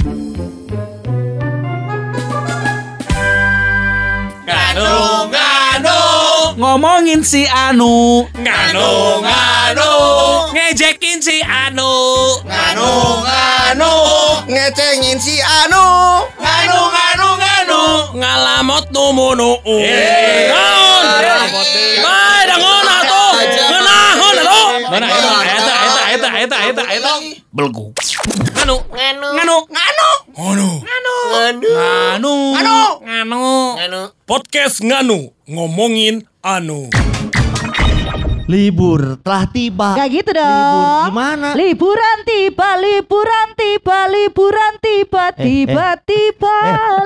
Nganu, 0.00 0.16
nganu, 5.28 6.00
Ngomongin 6.56 7.20
si 7.24 7.44
Anu. 7.44 8.24
Nganu, 8.32 9.20
nganu, 9.20 9.92
ngejekin 10.56 11.20
si 11.20 11.44
Anu, 11.44 11.92
nganu, 12.48 12.88
nganu, 13.28 13.92
ngecengin 14.48 15.20
si 15.20 15.36
Anu. 15.44 15.84
Nganu, 16.40 16.80
nganu, 16.96 17.28
nganu, 17.36 17.80
ngalamot 18.16 18.88
numunu. 18.92 19.60
Naon? 20.48 21.04
Bae 22.00 22.40
dangon 22.48 22.88
atuh. 22.88 23.36
Ngeunahon 23.68 24.36
atuh. 24.40 24.68
Mana 24.90 25.06
eta 25.12 25.59
eta 26.40 26.56
eta 26.56 26.56
eta 26.56 26.82
eta 26.82 26.82
eta 26.88 26.96
eta 26.96 27.12
belgu. 27.52 27.92
Nganu, 28.56 28.76
nganu, 28.88 29.28
nganu, 29.36 29.56
nganu, 29.68 30.08
nganu, 30.80 31.14
nganu, 31.30 32.34
nganu, 33.04 33.44
nganu, 33.76 34.00
Podcast 34.24 34.80
nganu 34.80 35.32
ngomongin 35.44 36.24
anu. 36.40 36.88
libur 38.50 39.14
telah 39.22 39.46
tiba 39.46 39.94
Gak 39.94 40.10
gitu 40.10 40.34
libur 40.34 40.42
dong. 40.42 41.06
gimana 41.06 41.48
Liburan 41.54 42.18
tiba, 42.26 42.68
liburan 42.82 43.48
tiba, 43.54 43.98
liburan 44.10 44.72
tiba, 44.82 45.24
Eh, 45.30 45.38
eh. 45.38 45.42
tiba-tiba 45.46 46.56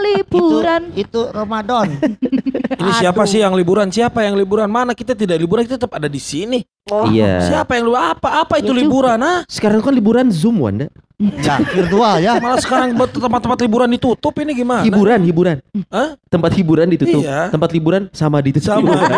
liburan. 0.01 0.83
itu 0.97 1.05
itu 1.05 1.21
Ramadan 1.29 2.01
Ini 2.81 2.91
siapa 2.97 3.29
sih 3.29 3.45
yang 3.45 3.53
liburan? 3.53 3.93
Siapa 3.93 4.25
yang 4.25 4.41
liburan? 4.41 4.73
Mana 4.73 4.97
kita 4.97 5.13
tidak 5.13 5.37
liburan, 5.37 5.69
kita 5.69 5.77
tetap 5.77 5.93
ada 5.93 6.09
di 6.09 6.17
sini. 6.17 6.65
Iya. 6.85 7.49
Siapa 7.49 7.81
yang 7.81 7.89
lu 7.89 7.97
apa? 7.97 8.45
Apa 8.45 8.61
itu 8.61 8.77
Ya 8.77 8.85
liburan? 8.85 9.17
Ah? 9.25 9.41
Sekarang 9.49 9.81
kan 9.81 9.93
liburan 9.97 10.29
Zoom 10.29 10.61
Wanda. 10.61 10.93
ya 11.15 11.63
virtual 11.63 12.19
ya 12.19 12.43
Malah 12.43 12.59
sekarang 12.59 12.91
buat 12.99 13.07
tempat-tempat 13.15 13.59
liburan 13.65 13.89
ditutup 13.89 14.35
ini 14.45 14.53
gimana? 14.53 14.85
Hiburan, 14.85 15.25
hiburan. 15.25 15.57
Hah? 15.89 16.19
Tempat 16.29 16.53
hiburan 16.61 16.87
ditutup. 16.93 17.25
Iya. 17.25 17.49
Tempat 17.49 17.71
liburan 17.73 18.03
sama 18.13 18.45
ditutup. 18.45 18.77
Sama 18.77 18.93
juga. 18.93 19.17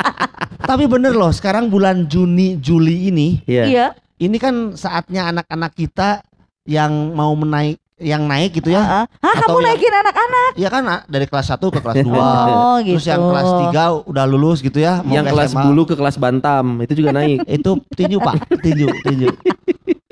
tapi 0.70 0.86
bener 0.86 1.12
loh 1.18 1.34
sekarang 1.34 1.66
bulan 1.66 2.06
Juni 2.06 2.54
Juli 2.62 3.10
ini 3.10 3.42
Iya. 3.44 3.64
Iya. 3.66 3.86
ini 4.22 4.36
kan 4.38 4.72
saatnya 4.78 5.34
anak-anak 5.34 5.74
kita 5.74 6.22
yang 6.64 7.12
mau 7.12 7.34
menaik 7.34 7.82
yang 8.00 8.24
naik 8.24 8.50
gitu 8.54 8.68
ya 8.68 8.80
Ah, 8.80 9.04
ah, 9.20 9.30
Atau 9.30 9.52
kamu 9.52 9.58
yang- 9.58 9.66
naikin 9.70 9.92
anak-anak. 9.94 10.50
Iya 10.56 10.68
kan 10.68 10.82
ah, 10.84 11.00
dari 11.04 11.24
kelas 11.24 11.46
1 11.46 11.60
ke 11.60 11.78
kelas 11.78 11.96
2 12.02 12.10
Oh, 12.10 12.76
gitu. 12.80 12.96
Terus 12.96 13.06
yang 13.06 13.22
kelas 13.22 13.48
3 13.70 14.08
udah 14.08 14.24
lulus 14.24 14.58
gitu 14.58 14.78
ya 14.78 15.00
mau 15.00 15.12
Yang 15.12 15.24
ke 15.24 15.32
kelas 15.32 15.50
SMA. 15.50 15.62
bulu 15.62 15.82
ke 15.84 15.94
kelas 15.94 16.16
bantam 16.16 16.64
itu 16.80 16.92
juga 16.94 17.12
naik. 17.12 17.44
Itu 17.56 17.70
tinju 17.90 18.18
pak 18.18 18.40
Tinju 18.58 18.88
Tinju 19.04 19.28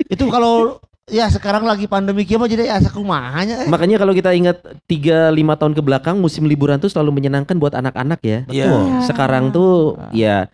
Itu 0.07 0.23
kalau 0.27 0.77
Ya 1.09 1.25
sekarang 1.25 1.65
lagi 1.65 1.89
pandemi 1.89 2.21
kieu 2.21 2.37
mah 2.37 2.45
jadi 2.45 2.69
asa 2.69 2.87
kumahanya 2.87 3.65
eh. 3.65 3.67
Makanya 3.67 3.97
kalau 3.97 4.13
kita 4.13 4.29
ingat 4.31 4.61
3 4.85 5.33
5 5.33 5.41
tahun 5.57 5.73
ke 5.73 5.81
belakang 5.81 6.15
musim 6.15 6.45
liburan 6.45 6.77
tuh 6.77 6.85
selalu 6.85 7.17
menyenangkan 7.17 7.57
buat 7.57 7.73
anak-anak 7.73 8.21
ya. 8.21 8.45
Iya. 8.45 9.01
Sekarang 9.03 9.49
tuh 9.49 9.97
ya 10.11 10.45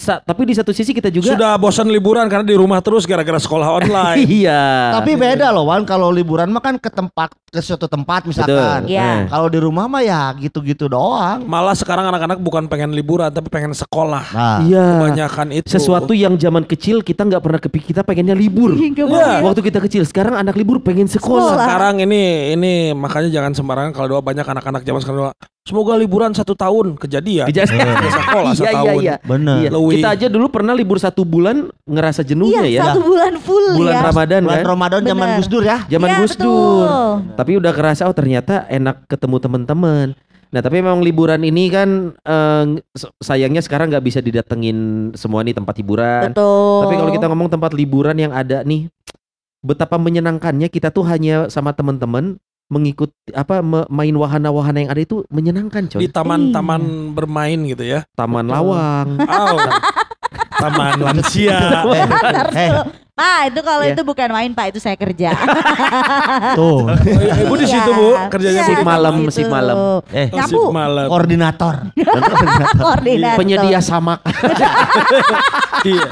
sa- 0.00 0.16
tapi 0.18 0.48
di 0.48 0.56
satu 0.56 0.72
sisi 0.72 0.90
kita 0.90 1.12
juga 1.12 1.36
Sudah 1.36 1.52
bosan 1.54 1.92
liburan 1.92 2.24
karena 2.24 2.40
di 2.42 2.56
rumah 2.56 2.80
terus 2.80 3.04
gara-gara 3.04 3.36
sekolah 3.36 3.68
online. 3.78 4.24
iya. 4.24 4.96
Tapi 4.96 5.12
beda 5.14 5.52
loh 5.52 5.68
Wan 5.68 5.84
kalau 5.84 6.08
liburan 6.08 6.48
mah 6.48 6.64
kan 6.64 6.80
ke 6.80 6.88
tempat 6.88 7.28
ke 7.50 7.60
suatu 7.60 7.84
tempat 7.84 8.24
misalkan. 8.24 8.86
Betul. 8.86 8.96
Iya. 8.96 9.04
Eh. 9.04 9.20
Kalau 9.28 9.48
di 9.50 9.58
rumah 9.60 9.84
mah 9.84 10.00
ya 10.00 10.32
gitu-gitu 10.34 10.88
doang. 10.88 11.44
Malah 11.44 11.76
sekarang 11.76 12.08
anak-anak 12.08 12.40
bukan 12.40 12.64
pengen 12.64 12.90
liburan 12.90 13.28
tapi 13.28 13.52
pengen 13.52 13.76
sekolah. 13.76 14.24
Nah, 14.32 14.58
Iya. 14.64 14.86
Kebanyakan 14.96 15.46
itu. 15.52 15.66
Sesuatu 15.68 16.16
yang 16.16 16.34
zaman 16.34 16.64
kecil 16.64 17.04
kita 17.04 17.20
nggak 17.22 17.42
pernah 17.42 17.60
kepikir 17.60 17.86
kita 17.90 18.00
pengennya 18.00 18.32
libur. 18.32 18.72
Hingga 18.72 19.04
Iya. 19.04 19.42
Waktu 19.42 19.60
kita 19.60 19.82
kecil, 19.82 20.06
sekarang 20.06 20.32
anak 20.32 20.54
libur 20.54 20.78
pengen 20.80 21.04
sekolah. 21.04 21.52
Sekolah. 21.52 21.66
Sekarang 21.66 21.94
ini 21.98 22.22
ini 22.54 22.72
makanya 22.94 23.28
jangan 23.28 23.52
sembarangan 23.52 23.90
kalau 23.90 24.16
doa 24.16 24.22
banyak 24.22 24.46
anak-anak 24.46 24.80
zaman 24.80 25.00
sekarang 25.02 25.20
doa. 25.26 25.34
Semoga 25.60 25.92
liburan 25.92 26.32
satu 26.32 26.56
tahun 26.56 26.96
kejadian. 26.96 27.44
Kejadian. 27.44 27.84
Ke 28.00 28.08
sekolah 28.08 28.50
Iya 28.50 28.64
iya 28.64 28.72
setahun. 28.72 29.00
iya. 29.04 29.14
bener. 29.20 29.56
Iya. 29.60 29.68
Lebih. 29.76 29.92
Kita 30.00 30.08
aja 30.16 30.26
dulu 30.32 30.46
pernah 30.48 30.72
libur 30.72 30.96
satu 30.96 31.22
bulan 31.22 31.68
ngerasa 31.84 32.24
jenuhnya 32.24 32.64
Iya, 32.64 32.80
ya. 32.80 32.82
satu 32.90 33.00
bulan 33.04 33.32
full 33.36 33.66
Bulan 33.76 33.92
ya. 33.92 34.00
Ramadan 34.08 34.40
Bulan 34.48 34.56
kan. 34.56 34.64
Ramadan 34.66 35.00
zaman. 35.04 35.28
Gus 35.36 35.48
Dur 35.52 35.64
ya. 35.64 35.78
Zaman 35.84 36.08
Iya, 36.08 36.16
Gus. 36.24 36.34
Dur. 36.34 36.86
Tapi 37.36 37.52
udah 37.60 37.72
kerasa 37.76 38.08
oh 38.08 38.16
ternyata 38.16 38.64
enak 38.66 39.04
ketemu 39.04 39.36
teman-teman. 39.36 40.06
Nah 40.50 40.60
tapi 40.64 40.80
memang 40.80 41.04
liburan 41.04 41.44
ini 41.44 41.68
kan 41.68 41.88
eh, 42.16 42.64
sayangnya 43.20 43.60
sekarang 43.60 43.92
nggak 43.92 44.02
bisa 44.02 44.18
didatengin 44.18 45.12
semua 45.12 45.44
nih 45.44 45.54
tempat 45.54 45.76
hiburan. 45.76 46.32
Betul. 46.32 46.88
Tapi 46.88 46.94
kalau 46.96 47.12
kita 47.14 47.26
ngomong 47.28 47.48
tempat 47.52 47.70
liburan 47.76 48.16
yang 48.16 48.32
ada 48.32 48.64
nih, 48.64 48.88
betapa 49.60 50.00
menyenangkannya 50.00 50.66
kita 50.66 50.88
tuh 50.88 51.04
hanya 51.04 51.52
sama 51.52 51.76
teman-teman 51.76 52.40
mengikut 52.70 53.10
apa 53.30 53.60
me- 53.60 53.88
main 53.90 54.14
wahana-wahana 54.14 54.78
yang 54.78 54.90
ada 54.90 55.02
itu 55.02 55.26
menyenangkan 55.26 55.90
coy. 55.90 56.00
Di 56.00 56.08
taman-taman 56.08 56.80
bermain 57.12 57.58
gitu 57.66 57.82
ya. 57.82 58.06
Taman 58.14 58.46
Lawang. 58.46 59.18
Oh. 59.26 59.58
Taman 60.60 61.00
lansia. 61.04 61.58
Eh, 62.52 62.70
Ah, 63.12 63.44
itu 63.44 63.60
kalau 63.60 63.84
Iya. 63.84 63.92
itu 63.92 64.00
bukan 64.00 64.28
main 64.30 64.48
Pak, 64.50 64.72
itu 64.72 64.80
saya 64.80 64.96
kerja. 64.96 65.36
tuh. 66.58 66.88
Ibu 67.36 67.54
di 67.54 67.66
situ 67.66 67.90
Bu, 67.90 68.16
Iya. 68.16 68.32
kerjanya 68.32 68.54
Iya, 68.54 68.64
Bu. 68.64 68.70
Shift 68.70 68.84
malam, 68.86 69.14
gitu. 69.18 69.30
shift 69.30 69.50
malam. 69.50 69.76
Eh, 70.08 70.28
Oh, 70.30 70.40
shift 70.40 70.72
malam. 70.72 71.06
koordinator. 71.06 71.74
Koordinator. 72.72 73.36
Penyedia 73.36 73.80
samak. 73.80 74.24
Iya. 75.82 76.08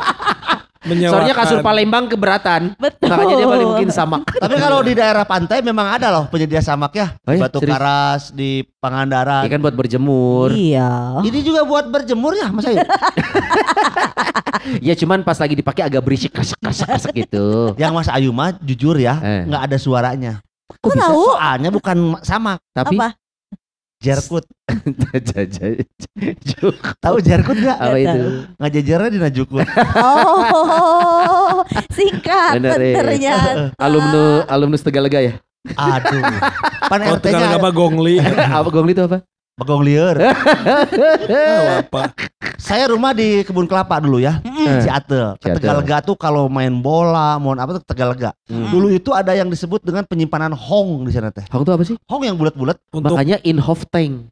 Menyewakan. 0.88 1.12
Soalnya 1.20 1.34
kasur 1.36 1.58
Palembang 1.60 2.04
keberatan. 2.08 2.72
Betul. 2.80 3.12
Makanya 3.12 3.34
dia 3.36 3.46
paling 3.46 3.68
mungkin 3.68 3.88
samak. 3.92 4.22
Tapi 4.42 4.56
kalau 4.56 4.80
di 4.80 4.92
daerah 4.96 5.24
pantai 5.24 5.60
memang 5.60 5.86
ada 5.92 6.08
loh 6.08 6.24
penyedia 6.26 6.58
samak 6.58 6.96
ya. 6.96 7.12
Oh 7.22 7.32
iya, 7.32 7.42
Batu 7.44 7.60
serius? 7.60 7.72
Karas 7.76 8.22
di 8.32 8.64
Pangandaran. 8.80 9.44
Ya 9.44 9.50
kan 9.52 9.60
buat 9.60 9.76
berjemur. 9.76 10.50
Iya. 10.50 11.20
Ini 11.20 11.38
juga 11.44 11.62
buat 11.62 11.86
berjemur 11.86 12.32
ya 12.32 12.48
Mas 12.48 12.64
Ayu. 12.64 12.80
Ya 14.82 14.92
cuman 14.92 15.22
pas 15.22 15.38
lagi 15.38 15.54
dipakai 15.54 15.86
agak 15.86 16.02
berisik 16.04 16.34
kasek 16.34 16.58
kasek 16.60 16.86
kasek 16.88 17.12
gitu. 17.14 17.72
Yang 17.80 17.92
Mas 17.94 18.08
Ayu 18.10 18.34
mah 18.34 18.52
jujur 18.58 18.98
ya, 18.98 19.16
Eh. 19.22 19.42
nggak 19.48 19.62
ada 19.70 19.76
suaranya. 19.78 20.32
Kok 20.78 20.92
tahu? 20.92 21.22
Soalnya 21.32 21.70
bukan 21.72 21.96
samak, 22.20 22.60
Tapi 22.76 22.96
Apa? 23.00 23.16
Jerkut. 23.98 24.44
Juk. 26.48 26.76
Tahu 27.02 27.16
jerkut 27.22 27.56
nggak? 27.58 27.78
apa 27.78 27.96
itu? 27.98 28.20
Ngajajarnya 28.58 29.08
di 29.10 29.18
najukut. 29.18 29.66
Oh, 29.98 31.64
singkat 31.90 32.58
Bener, 32.62 32.78
eh. 32.78 32.94
ternyata. 32.94 33.50
Alumnu 33.78 34.46
alumnus 34.46 34.82
Tegalega 34.86 35.18
ya? 35.18 35.34
Aduh. 35.74 36.22
Pan 36.88 37.00
Oh, 37.04 37.16
RT-nya 37.18 37.58
apa 37.58 37.68
gongli? 37.74 38.16
apa 38.58 38.68
gongli 38.70 38.94
itu 38.94 39.04
apa? 39.04 39.20
Bagong 39.58 39.82
lieur. 39.82 40.16
Oh, 40.22 41.64
apa? 41.82 42.14
Saya 42.58 42.90
rumah 42.90 43.14
di 43.14 43.42
kebun 43.42 43.66
kelapa 43.66 43.98
dulu 43.98 44.22
ya. 44.22 44.38
Eh. 44.42 44.82
Ciatel. 44.82 45.38
Ke 45.38 45.54
Ciatel. 45.54 45.62
Tegalega 45.62 45.96
tuh 46.02 46.14
kalau 46.14 46.46
main 46.46 46.70
bola, 46.70 47.38
mau 47.38 47.54
apa 47.54 47.78
tuh 47.78 47.84
Tegalega. 47.86 48.30
Hmm. 48.46 48.70
Dulu 48.70 48.94
itu 48.94 49.10
ada 49.10 49.34
yang 49.34 49.50
disebut 49.50 49.82
dengan 49.82 50.06
penyimpanan 50.06 50.54
hong 50.54 51.06
di 51.06 51.12
sana 51.14 51.34
teh. 51.34 51.42
Hong 51.50 51.66
itu 51.66 51.72
apa 51.74 51.82
sih? 51.86 51.96
Hong 52.06 52.22
yang 52.22 52.38
bulat-bulat 52.38 52.78
Makanya 52.94 53.42
Inhofe 53.42 53.86
Tank. 53.90 54.30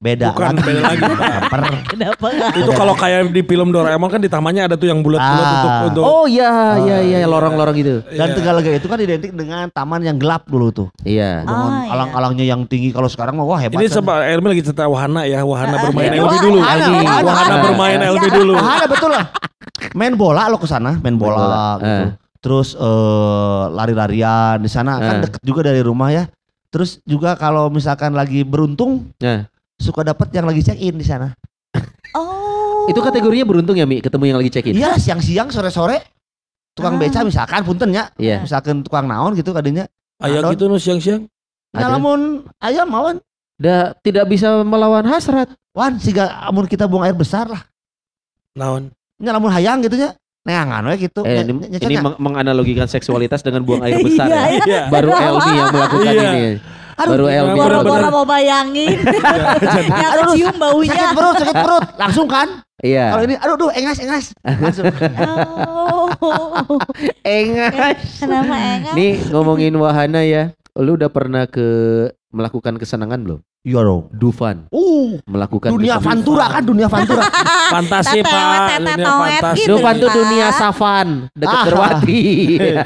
Beda 0.00 0.32
bukan 0.32 0.56
lagi. 0.56 0.64
beda 0.64 0.80
lagi. 0.82 1.02
Pak. 1.20 1.32
Per. 1.46 1.60
Kenapa? 1.86 2.26
Itu 2.56 2.70
kalau 2.72 2.94
kayak 2.96 3.28
di 3.28 3.44
film 3.44 3.68
Doraemon 3.68 4.08
kan 4.08 4.16
di 4.16 4.26
tamannya 4.26 4.64
ada 4.64 4.74
tuh 4.74 4.88
yang 4.88 5.04
bulat-bulat 5.04 5.44
Ah. 5.44 5.52
untuk 5.52 5.72
untuk 5.92 6.02
Oh 6.02 6.24
iya 6.24 6.48
iya 6.80 6.96
iya 6.98 7.18
iya. 7.20 7.28
lorong-lorong 7.28 7.76
gitu. 7.76 8.00
Dan 8.06 8.26
Iya. 8.26 8.34
Tegalega 8.34 8.70
itu 8.72 8.86
kan 8.86 8.96
identik 8.98 9.30
dengan 9.30 9.68
taman 9.68 10.00
yang 10.00 10.16
gelap 10.16 10.48
dulu 10.48 10.72
tuh. 10.72 10.88
Iya. 11.02 11.44
Dengan 11.44 11.68
Ah, 11.70 11.84
iya. 11.84 11.90
alang-alangnya 11.92 12.44
yang 12.46 12.64
tinggi. 12.64 12.90
Kalau 12.90 13.06
sekarang 13.06 13.36
mah 13.36 13.44
wah 13.44 13.60
hebat. 13.60 13.76
Ini 13.76 13.86
kan. 13.86 14.00
sebab 14.00 14.16
Elmi 14.24 14.46
lagi 14.48 14.62
cerita 14.64 14.84
wahana 14.84 15.22
ya, 15.22 15.44
wahana 15.44 15.74
Ah, 15.74 15.80
bermain 15.84 16.10
iya. 16.10 16.18
LB 16.18 16.34
dulu. 16.40 16.58
Wahana, 16.58 16.72
Lagi. 16.72 16.92
wahana, 16.96 17.04
Wahana 17.20 17.28
wahana. 17.28 17.62
bermain 17.62 17.98
Iya. 17.98 18.08
LB 18.10 18.24
dulu. 18.32 18.54
Wah, 18.56 18.72
ada 18.74 18.86
betul 18.88 19.10
lah. 19.10 19.24
Main 19.92 20.14
bola 20.14 20.42
lo 20.46 20.56
ke 20.56 20.64
sana, 20.64 20.96
main 20.96 21.14
bola, 21.14 21.36
bola. 21.36 21.64
gitu. 21.76 21.84
Eh. 21.86 22.06
Terus 22.40 22.68
eh, 22.72 23.64
lari-larian 23.70 24.56
di 24.56 24.70
sana 24.70 24.96
kan 24.96 25.14
Eh. 25.18 25.22
deket 25.22 25.42
juga 25.42 25.60
dari 25.62 25.80
rumah 25.80 26.08
ya. 26.08 26.24
Terus 26.70 27.02
juga 27.02 27.34
kalau 27.34 27.68
misalkan 27.68 28.14
lagi 28.14 28.40
beruntung 28.42 29.10
Nah, 29.18 29.49
suka 29.80 30.04
dapat 30.04 30.28
yang 30.30 30.44
lagi 30.44 30.60
check 30.60 30.76
in 30.76 30.94
di 30.94 31.02
sana. 31.02 31.32
Oh. 32.12 32.84
itu 32.86 32.98
kategorinya 32.98 33.46
beruntung 33.46 33.74
ya 33.74 33.84
Mi 33.84 33.98
ketemu 33.98 34.24
yang 34.26 34.38
lagi 34.38 34.50
check 34.50 34.66
in. 34.66 34.74
Iya, 34.74 34.94
siang-siang 34.96 35.48
sore-sore 35.48 36.02
tukang 36.72 36.94
Ah. 36.94 37.00
beca 37.00 37.20
misalkan 37.22 37.62
punten 37.62 37.90
ya. 37.90 38.10
Iya. 38.14 38.42
Misalkan 38.42 38.82
tukang 38.82 39.06
naon 39.06 39.32
gitu 39.32 39.50
kadinya. 39.50 39.86
Ayah 40.18 40.42
Naon. 40.42 40.52
gitu 40.52 40.66
nu 40.66 40.76
siang-siang. 40.76 41.24
Lamun 41.70 42.44
ayam 42.58 42.84
mawon. 42.84 43.16
Da, 43.54 43.94
tidak 43.96 44.26
bisa 44.26 44.60
melawan 44.60 45.04
hasrat. 45.04 45.48
Wan 45.70 45.96
siga 45.96 46.42
amun 46.42 46.66
kita 46.66 46.84
buang 46.84 47.04
air 47.04 47.14
besar 47.14 47.46
lah. 47.46 47.62
Naon? 48.52 48.90
Nya 49.16 49.30
lamun 49.30 49.48
hayang 49.48 49.78
gitu 49.80 49.94
nya. 49.94 50.12
Neangan 50.40 50.82
we 50.88 50.96
gitu. 50.98 51.20
Eh, 51.22 51.44
ini, 51.44 51.52
ini 51.70 51.94
meng- 52.00 52.16
menganalogikan 52.18 52.88
seksualitas 52.88 53.38
dengan 53.40 53.62
buang 53.62 53.84
air 53.84 54.00
besar 54.02 54.26
Iya, 54.26 54.34
ya. 54.34 54.48
Iya. 54.64 54.82
Baru 54.88 55.12
Elmi 55.20 55.52
yang 55.52 55.68
melakukan 55.70 56.10
Iya. 56.10 56.30
ini. 56.32 56.52
Aduh, 57.00 57.12
Baru 57.16 57.26
Elmi. 57.32 57.56
Boro-boro 57.56 58.08
mau 58.12 58.24
bayangin. 58.28 59.00
yang 60.04 60.12
Aduh, 60.12 60.36
kecium 60.36 60.56
baunya. 60.60 60.92
sakit 60.92 61.16
perut, 61.16 61.34
sakit 61.40 61.56
perut. 61.56 61.84
Langsung 61.96 62.26
kan? 62.28 62.48
Iya. 62.84 63.12
Kalau 63.12 63.22
ini 63.24 63.36
aduh 63.40 63.56
duh 63.56 63.70
engas 63.72 63.98
engas. 64.00 64.26
Langsung. 64.44 64.84
Oh. 64.88 66.08
Engas. 67.24 68.20
Kenapa 68.20 68.54
enggak? 68.56 68.94
Nih 68.96 69.12
ngomongin 69.32 69.72
wahana 69.80 70.24
ya. 70.24 70.52
lu 70.78 70.96
udah 70.96 71.10
pernah 71.12 71.44
ke 71.50 71.66
melakukan 72.32 72.78
kesenangan 72.80 73.20
belum? 73.20 73.40
Dong. 73.62 74.08
Dufan 74.10 74.64
Uh, 74.68 75.20
melakukan 75.24 75.68
dunia. 75.70 76.00
Fantura 76.00 76.48
kan 76.48 76.64
dunia 76.64 76.88
Fantura. 76.88 77.28
Fantasi 77.72 78.18
Pak, 78.20 78.82
dunia 78.82 79.06
fantasi. 79.06 79.62
Dufan 79.62 79.94
tuh 79.96 80.10
dunia 80.10 80.46
Savan 80.50 81.08
deket 81.32 81.54
Ah. 81.54 81.64
Derwati. 81.64 82.22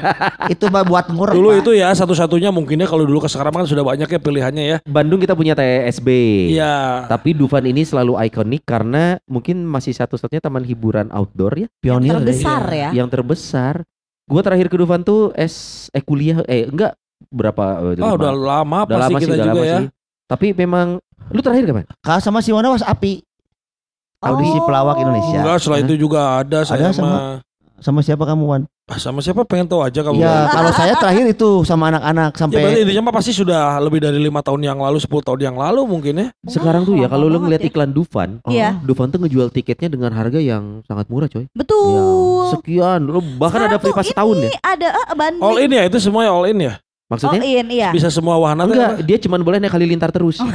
itu 0.53 0.65
mah 0.67 0.83
buat 0.83 1.07
ngurek. 1.07 1.33
Dulu 1.33 1.49
itu 1.55 1.71
ya 1.73 1.89
satu-satunya 1.91 2.51
mungkinnya 2.51 2.85
kalau 2.85 3.01
dulu 3.01 3.17
ke 3.17 3.29
sekarang 3.31 3.49
kan 3.51 3.65
sudah 3.65 3.81
banyak 3.81 4.05
ya 4.05 4.19
pilihannya 4.19 4.63
ya. 4.65 4.77
Bandung 4.83 5.17
kita 5.17 5.31
punya 5.31 5.55
TSB. 5.55 6.07
Iya. 6.51 7.07
Tapi 7.07 7.33
Dufan 7.33 7.63
ini 7.63 7.81
selalu 7.81 8.19
ikonik 8.21 8.61
karena 8.63 9.17
mungkin 9.25 9.63
masih 9.63 9.91
satu-satunya 9.91 10.37
taman 10.39 10.61
hiburan 10.61 11.07
outdoor 11.09 11.55
ya 11.55 11.67
pionir 11.79 12.19
deh. 12.19 12.29
Terbesar 12.29 12.63
ya. 12.69 12.89
yang 12.91 13.07
terbesar. 13.07 13.81
Gua 14.25 14.41
terakhir 14.41 14.67
ke 14.67 14.75
Dufan 14.75 15.01
tuh 15.01 15.31
S 15.33 15.87
eh 15.89 16.01
kuliah 16.01 16.43
eh 16.45 16.67
enggak 16.67 16.93
berapa 17.31 17.79
Oh, 17.79 17.93
lima. 17.95 18.13
udah 18.13 18.31
lama 18.33 18.79
Udah 18.83 18.97
pasti 18.99 19.01
lama 19.01 19.17
sih, 19.17 19.23
kita 19.23 19.33
udah 19.33 19.45
juga 19.45 19.53
lama 19.55 19.65
ya. 19.65 19.77
sih. 19.79 19.87
Tapi 20.25 20.51
memang 20.51 20.97
lu 21.29 21.39
terakhir 21.39 21.65
kapan? 21.65 21.85
Kak 22.01 22.19
sama 22.19 22.41
si 22.41 22.49
Wana 22.49 22.69
was 22.69 22.81
api. 22.81 23.21
Audisi 24.19 24.57
Oh. 24.57 24.65
pelawak 24.65 24.97
Indonesia. 24.97 25.37
Enggak, 25.37 25.57
setelah 25.61 25.79
itu 25.79 25.93
juga 25.95 26.41
ada 26.41 26.65
saya 26.65 26.89
Ada 26.89 26.93
sama- 26.93 27.09
sama 27.13 27.43
Sama 27.75 27.99
siapa 27.99 28.23
kamu 28.23 28.43
Wan? 28.47 28.63
Ah, 28.87 28.95
sama 28.95 29.19
siapa 29.19 29.43
pengen 29.43 29.67
tahu 29.67 29.83
aja 29.83 29.99
kamu. 29.99 30.15
Ya 30.15 30.47
kalau 30.47 30.71
saya 30.71 30.95
terakhir 30.95 31.27
itu 31.27 31.67
sama 31.67 31.91
anak-anak 31.91 32.31
Ya 32.31 32.47
berarti 32.47 32.55
sampai 32.55 32.81
intinya 32.81 33.01
mah 33.03 33.13
pasti 33.13 33.31
sudah 33.35 33.61
lebih 33.77 33.99
dari 33.99 34.15
lima 34.15 34.39
tahun 34.39 34.63
yang 34.63 34.79
lalu, 34.79 34.95
10 34.95 35.19
tahun 35.19 35.41
yang 35.43 35.55
lalu 35.59 35.83
mungkin 35.83 36.13
ya. 36.15 36.27
Sekarang 36.47 36.87
tuh 36.87 36.95
ya 36.95 37.11
kalau 37.11 37.27
lu 37.27 37.35
ngeliat 37.35 37.59
ya. 37.59 37.67
iklan 37.67 37.91
Dufan, 37.91 38.39
Iya. 38.47 38.79
Dufan 38.79 39.11
tuh 39.11 39.19
ngejual 39.19 39.51
tiketnya 39.51 39.91
dengan 39.91 40.15
harga 40.15 40.39
yang 40.39 40.79
sangat 40.87 41.11
murah 41.11 41.27
coy. 41.27 41.51
Betul. 41.51 42.55
Sekian, 42.55 43.03
lu 43.03 43.19
bahkan 43.35 43.67
ada 43.67 43.75
free 43.75 43.91
pass 43.91 44.07
setahun 44.07 44.39
ya. 44.39 44.47
Ini 44.47 44.59
ada 44.63 44.87
eh, 45.03 45.05
banding. 45.13 45.43
All 45.43 45.57
in 45.59 45.69
ya 45.69 45.83
itu 45.83 45.97
semua 45.99 46.23
ya 46.23 46.31
all 46.31 46.47
in 46.47 46.57
ya. 46.63 46.73
Maksudnya? 47.05 47.37
All 47.37 47.61
in, 47.61 47.67
iya. 47.69 47.89
Bisa 47.93 48.09
semua 48.09 48.33
wahana 48.41 48.65
tuh 48.65 48.73
Enggak, 48.73 48.91
apa? 48.97 49.05
dia 49.05 49.17
cuma 49.21 49.37
boleh 49.37 49.61
naik 49.61 49.77
halilintar 49.77 50.09
terus. 50.09 50.41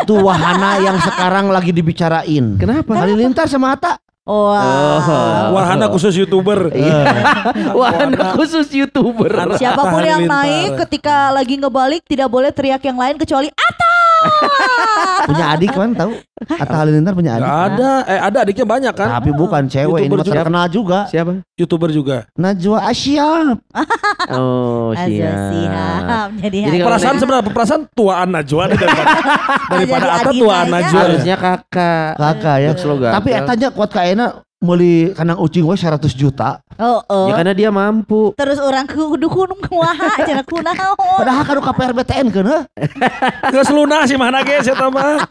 itu 0.00 0.14
wahana 0.16 0.80
yang 0.80 0.96
sekarang 0.96 1.52
lagi 1.52 1.76
dibicarain. 1.76 2.56
Kenapa? 2.56 2.96
Halilintar 2.96 3.52
sama 3.52 3.76
Hatta. 3.76 4.00
Wah. 4.22 5.50
Oh. 5.52 5.58
Wahana 5.58 5.90
khusus 5.90 6.14
YouTuber. 6.14 6.70
Wahana 7.80 8.38
khusus 8.38 8.70
YouTuber. 8.70 9.58
Siapa 9.58 9.82
pun 9.82 10.00
yang 10.00 10.24
naik 10.24 10.78
ketika 10.86 11.34
lagi 11.34 11.58
ngebalik 11.58 12.06
tidak 12.08 12.30
boleh 12.30 12.54
teriak 12.54 12.80
yang 12.86 12.96
lain 12.96 13.18
kecuali 13.18 13.50
Ata. 13.50 13.91
Punya 15.28 15.44
adik 15.54 15.70
kan 15.70 15.90
tahu? 15.94 16.12
Hatta 16.50 16.76
Halilintar 16.82 17.14
punya 17.14 17.38
adik. 17.38 17.46
Gak 17.46 17.62
ada, 17.72 17.90
eh 18.10 18.18
ada 18.18 18.38
adiknya 18.42 18.66
banyak 18.66 18.94
kan? 18.94 19.08
Tapi 19.22 19.30
bukan 19.30 19.62
cewek, 19.70 20.00
ini 20.02 20.10
YouTuber 20.10 20.18
mah 20.18 20.26
juga. 20.26 20.34
terkenal 20.42 20.66
juga. 20.66 20.98
Siapa? 21.06 21.30
YouTuber 21.54 21.90
juga. 21.94 22.16
Najwa 22.34 22.78
Asyap. 22.90 23.56
Oh, 24.22 24.94
siap. 24.94 26.30
Jadi, 26.38 26.58
Jadi 26.62 26.78
Perasaan 26.78 27.18
seberapa 27.18 27.48
perasaan 27.50 27.90
tuaan 27.90 28.30
Najwa 28.30 28.70
daripada 28.70 29.02
daripada 29.74 30.06
tuaan. 30.30 30.66
Najwa. 30.70 31.00
harusnya 31.10 31.36
kakak. 31.36 32.10
Kakak 32.16 32.56
ya. 32.62 32.70
Slogan. 32.78 33.12
Tapi 33.18 33.28
etanya 33.34 33.68
kuat 33.74 33.90
kaena 33.90 34.26
meuli 34.62 35.10
kanang 35.12 35.42
ucing 35.42 35.66
we 35.66 35.74
100 35.74 35.98
juta. 36.14 36.62
Oh, 36.78 37.02
oh. 37.10 37.26
Ya 37.28 37.42
karena 37.42 37.52
dia 37.52 37.68
mampu. 37.74 38.32
Terus 38.38 38.62
orang 38.62 38.86
kudu 38.86 39.26
kunung 39.26 39.58
kumaha 39.58 40.16
cenah 40.26 40.46
kunaon. 40.46 41.18
Padahal 41.18 41.42
kan 41.44 41.58
KPR 41.58 41.92
BTN 41.92 42.26
kan 42.30 42.44
heuh. 42.46 42.62
Geus 43.52 43.70
lunas 43.74 44.06
sih 44.06 44.16
mana 44.16 44.46
ge 44.46 44.62
saya 44.62 44.88
mah. 44.88 45.26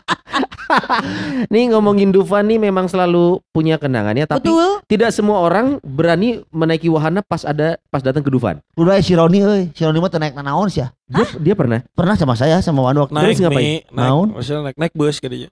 Nih 1.53 1.71
ngomongin 1.71 2.11
Dufan 2.15 2.47
nih 2.47 2.59
memang 2.59 2.87
selalu 2.87 3.43
punya 3.51 3.75
kenangannya 3.75 4.23
tapi 4.23 4.47
Betul. 4.47 4.79
tidak 4.87 5.11
semua 5.11 5.43
orang 5.43 5.83
berani 5.83 6.43
menaiki 6.51 6.87
wahana 6.87 7.19
pas 7.19 7.43
ada 7.43 7.75
pas 7.91 7.99
datang 7.99 8.23
ke 8.23 8.31
Dufan. 8.31 8.59
Udah 8.79 8.99
si 9.03 9.11
Roni 9.15 9.43
euy, 9.43 9.63
si 9.75 9.83
Roni 9.83 9.99
mah 9.99 10.07
teu 10.07 10.19
naik 10.19 10.35
nanaon 10.35 10.71
sih 10.71 10.83
ya. 10.83 10.95
Dia, 11.11 11.25
dia 11.37 11.53
pernah. 11.53 11.79
Pernah 11.91 12.15
sama 12.15 12.33
saya 12.33 12.57
sama 12.59 12.79
Wan 12.81 12.95
waktu 12.97 13.11
Naik 13.11 13.25
Terus 13.27 13.39
ngapain? 13.41 13.59
naik, 13.59 13.81
Naon? 13.91 14.27
maksudnya 14.31 14.61
naik 14.63 14.77
naik 14.79 14.93
bus 14.95 15.15
kayaknya. 15.19 15.49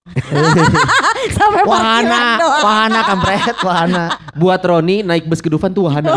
Sampai 1.36 1.64
wahana, 1.64 2.22
wahana 2.40 3.00
kampret, 3.04 3.58
wahana. 3.60 4.04
Buat 4.34 4.64
Roni 4.64 5.04
naik 5.04 5.28
bus 5.28 5.38
ke 5.38 5.52
Dufan 5.52 5.70
tuh 5.70 5.86
wahana. 5.86 6.16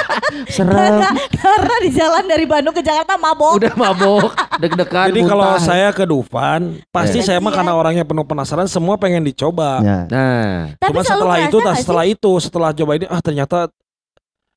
Serem. 0.48 0.72
Karena, 0.72 1.08
karena 1.28 1.74
di 1.78 1.90
jalan 1.92 2.24
dari 2.24 2.44
Bandung 2.44 2.72
ke 2.72 2.80
Jakarta 2.80 3.16
mabok. 3.16 3.60
Udah 3.60 3.74
mabok, 3.74 4.32
deg-degan. 4.56 5.12
Jadi 5.12 5.20
kalau 5.22 5.50
saya 5.58 5.92
ke 5.92 6.04
Dufan, 6.04 6.80
pasti 6.88 7.20
Eh. 7.20 7.24
saya 7.24 7.38
mah 7.38 7.52
karena 7.52 7.72
orangnya 7.74 8.04
penuh 8.04 8.24
penasaran, 8.24 8.64
semua 8.64 8.96
pengen 8.96 9.20
dicoba. 9.20 9.80
Ya. 9.80 9.98
Nah, 10.08 10.72
Tapi 10.78 10.96
Cuma 10.96 11.02
setelah 11.04 11.36
itu, 11.42 11.58
setelah 11.76 12.04
itu, 12.06 12.32
setelah 12.40 12.70
coba 12.72 12.92
ini, 12.94 13.06
ah 13.06 13.20
ternyata 13.20 13.68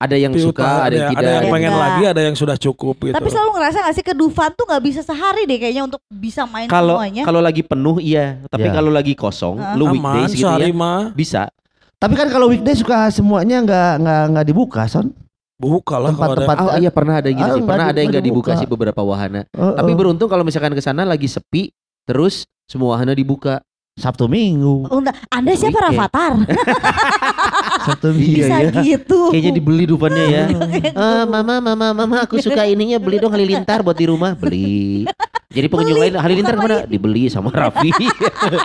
ada 0.02 0.16
yang 0.18 0.34
suka, 0.34 0.66
ada 0.82 0.96
yang 0.98 1.08
ada 1.08 1.14
tidak. 1.14 1.30
yang 1.30 1.44
Ada 1.44 1.54
pengen 1.54 1.74
lagi, 1.74 2.04
ada 2.10 2.22
yang 2.24 2.34
sudah 2.34 2.58
cukup 2.58 2.96
gitu. 3.00 3.14
Tapi 3.14 3.28
selalu 3.28 3.50
ngerasa 3.54 3.78
gak 3.82 3.96
sih 3.96 4.02
ke 4.02 4.14
Dufan 4.14 4.50
tuh 4.52 4.66
gak 4.66 4.82
bisa 4.82 5.02
sehari 5.02 5.46
deh 5.46 5.58
kayaknya 5.58 5.86
untuk 5.86 6.02
bisa 6.08 6.44
main 6.44 6.66
Kalau 6.66 6.98
semuanya. 6.98 7.22
kalau 7.22 7.38
lagi 7.38 7.62
penuh 7.62 7.98
iya, 7.98 8.42
tapi 8.48 8.66
Ya. 8.66 8.74
kalau 8.74 8.90
lagi 8.90 9.14
kosong, 9.14 9.56
Heeh. 9.56 9.78
lu 9.78 9.86
Aman, 9.86 9.94
weekdays 9.94 10.34
gitu 10.34 10.44
sehari 10.44 10.70
ya, 10.70 10.76
mah 10.76 11.14
bisa. 11.14 11.54
Tapi 11.96 12.14
kan 12.16 12.28
kalau 12.28 12.50
weekday 12.50 12.74
suka 12.74 13.14
semuanya 13.14 13.62
nggak 13.62 13.92
nggak 14.02 14.24
nggak 14.32 14.46
dibuka, 14.46 14.82
Son. 14.86 15.14
buka 15.56 15.96
lah 15.96 16.10
kalau 16.10 16.34
ada. 16.34 16.42
Tempat-tempat 16.42 16.58
Oh 16.58 16.74
iya 16.76 16.90
pernah 16.90 17.16
ada 17.16 17.28
yang 17.30 17.38
gitu 17.38 17.46
Ah, 17.46 17.54
sih. 17.54 17.62
Pernah 17.62 17.86
ada 17.86 18.00
yang 18.02 18.10
nggak 18.10 18.26
dibuka 18.26 18.50
dibuka. 18.50 18.60
sih 18.60 18.68
beberapa 18.68 19.02
wahana. 19.06 19.46
Oh, 19.54 19.78
Tapi 19.78 19.92
oh. 19.94 19.96
beruntung 19.96 20.26
kalau 20.26 20.42
misalkan 20.42 20.74
ke 20.74 20.82
sana 20.82 21.06
lagi 21.06 21.30
sepi, 21.30 21.70
terus 22.04 22.50
semua 22.66 22.98
wahana 22.98 23.14
dibuka. 23.14 23.62
Sabtu 24.02 24.26
Minggu. 24.26 24.90
Oh, 24.90 24.98
enggak. 24.98 25.16
Anda 25.30 25.54
siapa 25.54 25.78
Weekend. 25.78 25.86
Rafathar? 25.94 26.34
Sabtu 27.86 28.08
Minggu. 28.12 28.42
bisa 28.42 28.56
iya. 28.60 28.82
gitu. 28.82 29.20
Kayaknya 29.30 29.52
dibeli 29.54 29.84
dupannya 29.86 30.26
ya. 30.26 30.46
Eh, 30.92 31.24
mama, 31.26 31.62
mama, 31.62 31.88
mama, 31.94 32.16
aku 32.22 32.38
suka 32.38 32.66
ininya 32.66 32.98
beli 32.98 33.22
dong 33.22 33.32
halilintar 33.32 33.82
buat 33.82 33.96
di 33.96 34.10
rumah. 34.10 34.34
Beli. 34.36 35.06
Jadi 35.52 35.68
pengunjung 35.68 36.00
Beli, 36.00 36.12
lain 36.12 36.16
halilintar 36.16 36.56
ke 36.56 36.62
mana? 36.64 36.78
Dibeli 36.88 37.28
sama 37.28 37.52
Raffi. 37.60 37.92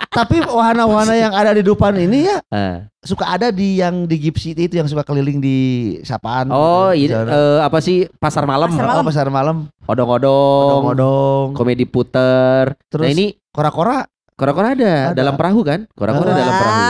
Tapi 0.07 0.39
wahana-wahana 0.39 1.19
yang 1.19 1.33
ada 1.35 1.51
di 1.51 1.61
depan 1.61 1.93
ini 1.99 2.25
ya 2.25 2.39
Ah. 2.47 2.87
suka 3.03 3.27
ada 3.27 3.51
di 3.51 3.79
yang 3.79 4.07
di 4.07 4.15
City 4.31 4.67
itu 4.67 4.79
yang 4.79 4.87
suka 4.87 5.03
keliling 5.03 5.39
di 5.39 5.57
sapaan. 6.03 6.47
oh, 6.47 6.91
gitu, 6.95 7.11
iya, 7.11 7.27
eh, 7.27 7.59
apa 7.59 7.79
sih 7.83 8.07
pasar 8.19 8.47
malam? 8.47 8.71
Pasar 8.71 8.83
Oh, 8.83 8.91
malam. 8.91 9.03
pasar 9.03 9.27
malam. 9.27 9.57
Odong-odong, 9.83 10.67
Odong-odong. 10.91 11.45
komedi 11.55 11.83
puter. 11.83 12.75
Terus 12.87 13.03
nah 13.03 13.11
ini 13.11 13.35
kora-kora. 13.51 14.07
Kora-kora 14.37 14.77
ada, 14.77 14.93
Ada. 15.11 15.17
dalam 15.17 15.33
perahu 15.33 15.65
kan? 15.65 15.89
Kora-kora 15.91 16.29
Wah. 16.29 16.37
dalam 16.37 16.53
perahu. 16.53 16.81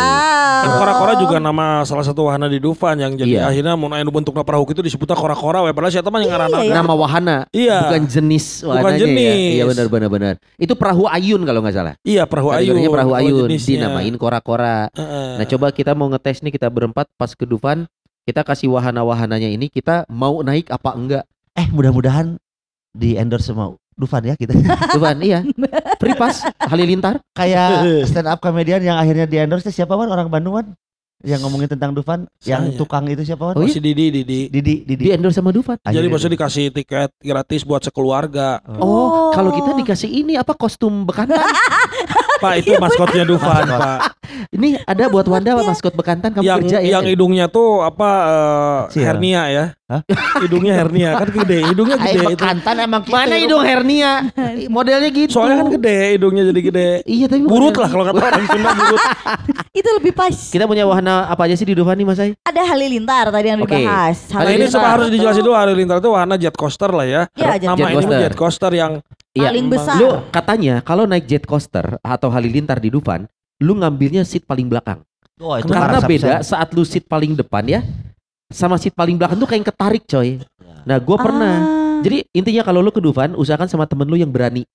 Kan 0.58 0.72
kora-kora 0.76 1.14
juga 1.16 1.38
nama 1.38 1.86
salah 1.86 2.04
satu 2.04 2.28
wahana 2.28 2.50
di 2.50 2.60
Dufan 2.60 2.98
yang 2.98 3.14
jadi 3.14 3.40
Iya. 3.40 3.42
akhirnya 3.48 3.74
mau 3.74 3.88
anu 3.88 4.12
bentuknya 4.12 4.42
perahu 4.42 4.68
itu 4.68 4.82
disebutnya 4.82 5.16
kora-kora 5.16 5.64
we 5.64 5.72
padahal 5.72 5.94
siapa 5.94 6.10
yang 6.12 6.28
ngaranna. 6.28 6.60
Iya, 6.60 6.74
Nama 6.76 6.94
wahana, 6.94 7.38
Iya. 7.50 7.78
bukan 7.88 8.04
jenis 8.06 8.46
Bukan 8.62 8.74
wahananya 8.76 9.00
jenis. 9.00 9.24
ya. 9.24 9.34
Iya 9.54 9.64
benar 9.66 9.86
benar 9.88 10.10
benar. 10.10 10.34
Itu 10.60 10.74
perahu 10.76 11.08
ayun 11.08 11.42
kalau 11.46 11.62
nggak 11.64 11.76
salah. 11.76 11.94
Iya, 12.04 12.28
perahu 12.28 12.50
ayun. 12.52 12.76
Perahu 12.90 13.12
ayun 13.16 13.48
jenisnya. 13.48 13.88
dinamain 13.88 14.16
kora-kora. 14.20 14.92
Heeh. 14.92 15.30
Nah 15.40 15.46
coba 15.48 15.72
kita 15.72 15.96
mau 15.96 16.12
ngetes 16.12 16.44
nih 16.44 16.52
kita 16.52 16.68
berempat 16.68 17.08
pas 17.16 17.32
ke 17.32 17.48
Dufan 17.48 17.88
kita 18.28 18.44
kasih 18.44 18.68
wahana-wahananya 18.68 19.48
ini 19.48 19.72
kita 19.72 20.04
mau 20.12 20.44
naik 20.44 20.68
apa 20.68 20.92
enggak 20.92 21.24
Eh 21.56 21.72
mudah-mudahan 21.72 22.36
di 22.92 23.16
endorse 23.16 23.50
sama 23.50 23.72
Dufan 23.98 24.22
ya 24.24 24.34
kita. 24.34 24.54
Dufan 24.94 25.18
iya 25.20 25.42
free 25.98 26.14
pass 26.14 26.46
halilintar 26.62 27.18
Kayak 27.34 27.82
stand 28.10 28.26
up 28.26 28.38
comedian 28.38 28.80
yang 28.80 28.96
akhirnya 28.96 29.26
di 29.26 29.36
endorse 29.36 29.66
itu 29.66 29.74
siapa 29.76 29.92
Wan? 29.92 30.08
Orang 30.08 30.30
Bandung 30.30 30.54
Wan? 30.54 30.78
Yang 31.20 31.42
ngomongin 31.44 31.66
tentang 31.66 31.98
Dufan, 31.98 32.30
yang 32.46 32.70
Saya. 32.70 32.78
tukang 32.78 33.10
itu 33.10 33.26
siapa 33.26 33.42
Wan? 33.44 33.58
Oh, 33.58 33.62
Oh, 33.62 33.66
iya? 33.66 33.74
si 33.74 33.82
Didi, 33.82 34.14
Didi. 34.14 34.54
Didi, 34.54 34.86
Didi. 34.86 35.02
di 35.02 35.10
endorse 35.10 35.42
sama 35.42 35.50
Dufan 35.50 35.74
Jadi 35.76 35.90
Akhirnya 35.90 36.10
maksudnya 36.14 36.36
dikasih 36.38 36.66
tiket 36.70 37.10
gratis 37.18 37.62
buat 37.64 37.82
sekeluarga. 37.82 38.62
oh 38.78 39.34
kalau 39.34 39.50
kita 39.50 39.74
dikasih 39.76 40.14
ini 40.14 40.38
apa 40.38 40.54
kostum 40.54 41.04
bekantan 41.04 41.42
Pak 42.38 42.54
itu 42.58 42.72
maskotnya 42.78 43.24
Dufan, 43.24 43.64
Maskot. 43.64 43.80
Pak. 43.80 44.00
ini 44.50 44.78
ada 44.80 45.04
buat 45.08 45.26
Wanda 45.26 45.56
maskot 45.56 45.94
bekantan 45.94 46.30
kamu 46.30 46.44
Yang 46.44 46.60
kerja 46.64 46.78
ya 46.80 46.90
yang 46.94 47.04
hidungnya 47.04 47.46
tuh 47.48 47.82
apa 47.82 48.10
eh, 48.28 48.80
Sial. 48.94 49.06
hernia 49.10 49.44
ya? 49.48 49.66
Hah? 49.88 50.04
Hidungnya 50.44 50.74
hernia 50.76 51.16
kan 51.16 51.32
gede, 51.32 51.64
hidungnya 51.66 51.96
Ay, 51.96 52.12
gede 52.12 52.20
itu. 52.20 52.36
bekantan 52.36 52.76
emang 52.78 53.02
gitu. 53.02 53.16
mana 53.16 53.36
hidung 53.38 53.64
hernia 53.64 54.12
modelnya 54.70 55.08
gitu 55.08 55.32
Soalnya 55.32 55.64
kan 55.64 55.68
gede, 55.74 55.98
hidungnya 56.14 56.44
jadi 56.46 56.62
gede. 56.62 56.90
iya 57.06 57.26
tapi 57.26 57.48
Burut 57.48 57.72
lah 57.74 57.88
kalau 57.88 58.04
kata 58.04 58.20
orang 58.20 58.46
Sunda 58.46 58.72
burut. 58.74 59.00
Itu 59.80 59.90
lebih 59.94 60.12
pas. 60.12 60.36
kita 60.52 60.66
punya 60.66 60.84
wahana 60.84 61.26
apa 61.26 61.48
aja 61.48 61.56
sih 61.56 61.64
di 61.64 61.72
Dufan 61.72 61.96
nih 61.96 62.04
Mas 62.04 62.20
Ai 62.20 62.36
Ada 62.38 62.68
halilintar 62.68 63.32
tadi 63.32 63.48
yang 63.48 63.64
Oke. 63.64 63.80
dibahas. 63.80 64.28
Nah 64.28 64.44
ini 64.44 64.68
Halilintar. 64.68 64.84
harus 64.84 65.08
dijelasin 65.08 65.42
dulu 65.42 65.56
Halilintar 65.56 65.98
itu 65.98 66.10
wahana 66.10 66.36
jet 66.36 66.54
coaster 66.54 66.92
lah 66.92 67.06
ya. 67.06 67.22
Ya, 67.34 67.56
jet 67.56 67.70
Nama 67.70 67.88
ini 67.88 67.96
coaster. 67.96 68.20
jet 68.20 68.36
coaster 68.36 68.72
yang 68.74 68.92
Iya, 69.38 69.50
paling 69.54 69.68
besar. 69.70 69.96
Lu 70.02 70.10
katanya 70.34 70.82
kalau 70.82 71.06
naik 71.06 71.30
jet 71.30 71.46
coaster 71.46 72.02
atau 72.02 72.28
halilintar 72.34 72.82
di 72.82 72.90
Dufan, 72.90 73.30
lu 73.62 73.78
ngambilnya 73.78 74.26
seat 74.26 74.44
paling 74.44 74.66
belakang. 74.66 75.06
Oh, 75.38 75.54
itu 75.54 75.70
Karena 75.70 76.02
beda 76.02 76.42
saat 76.42 76.74
lu 76.74 76.82
seat 76.82 77.06
paling 77.06 77.38
depan 77.38 77.62
ya, 77.70 77.86
sama 78.50 78.82
seat 78.82 78.98
paling 78.98 79.22
belakang 79.22 79.38
tuh 79.38 79.46
kayak 79.46 79.60
yang 79.62 79.70
ketarik 79.70 80.04
coy. 80.10 80.30
Nah 80.88 80.98
gua 80.98 81.18
pernah. 81.22 81.56
Ah. 81.62 82.00
Jadi 82.02 82.26
intinya 82.34 82.62
kalau 82.66 82.82
lu 82.82 82.90
ke 82.90 83.02
Dufan, 83.02 83.38
usahakan 83.38 83.70
sama 83.70 83.86
temen 83.86 84.10
lu 84.10 84.18
yang 84.18 84.34
berani. 84.34 84.66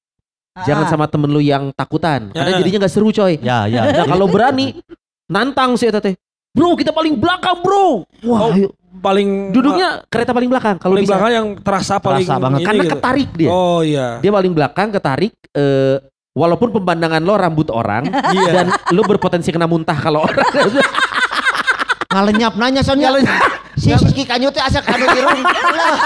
Jangan 0.63 0.85
Ah. 0.87 0.91
sama 0.91 1.07
temen 1.11 1.31
lu 1.33 1.41
yang 1.43 1.75
takutan. 1.75 2.31
Karena 2.31 2.51
Ya. 2.55 2.59
jadinya 2.63 2.79
nggak 2.87 2.93
seru 2.93 3.11
coy. 3.11 3.41
Ya, 3.43 3.67
ya. 3.67 3.91
Nah 3.91 4.07
kalau 4.07 4.27
berani, 4.31 4.79
nantang 5.27 5.75
sih 5.75 5.91
teh. 5.91 6.15
Bro 6.53 6.77
kita 6.77 6.93
paling 6.93 7.17
belakang 7.17 7.65
bro. 7.65 8.05
Wah 8.29 8.39
Oh, 8.39 8.53
ayo. 8.53 8.69
Paling 8.93 9.51
Duduknya 9.51 10.05
kereta 10.07 10.31
paling 10.31 10.47
belakang 10.47 10.77
kalau 10.77 10.93
paling 10.93 11.07
bisa. 11.07 11.15
belakang 11.15 11.33
yang 11.33 11.47
terasa 11.57 11.95
paling 11.97 12.23
Terasa 12.23 12.37
banget. 12.37 12.59
ini 12.59 12.67
Karena 12.67 12.83
gitu. 12.83 12.93
ketarik 12.93 13.31
dia. 13.33 13.51
Oh 13.51 13.81
iya. 13.81 14.09
Dia 14.19 14.31
paling 14.31 14.53
belakang 14.53 14.89
ketarik 14.91 15.33
eh 15.51 15.97
walaupun 16.33 16.69
pemandangan 16.71 17.21
lo 17.21 17.37
rambut 17.37 17.69
orang 17.69 18.09
Iya. 18.37 18.51
dan 18.53 18.67
lo 18.91 19.03
berpotensi 19.03 19.49
kena 19.49 19.65
muntah 19.65 19.97
kalau 19.97 20.23
orang 20.23 20.45
Ngalenyap 22.13 22.53
nanya 22.57 22.85
soalnya. 22.85 23.25
Si 23.73 23.89
Siki 23.89 24.29
Kanyu 24.29 24.53
teh 24.53 24.61
asa 24.61 24.85
kanu 24.85 25.09
irung. 25.09 25.41
Lah. 25.41 25.97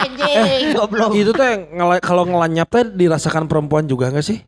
Anjing, 0.00 0.72
goblok. 0.72 1.12
Itu 1.12 1.30
teh 1.30 1.68
kalau 2.00 2.24
ngelanyap 2.24 2.64
teh 2.66 2.84
dirasakan 2.88 3.44
perempuan 3.44 3.84
juga 3.84 4.08
gak 4.08 4.24
sih? 4.24 4.40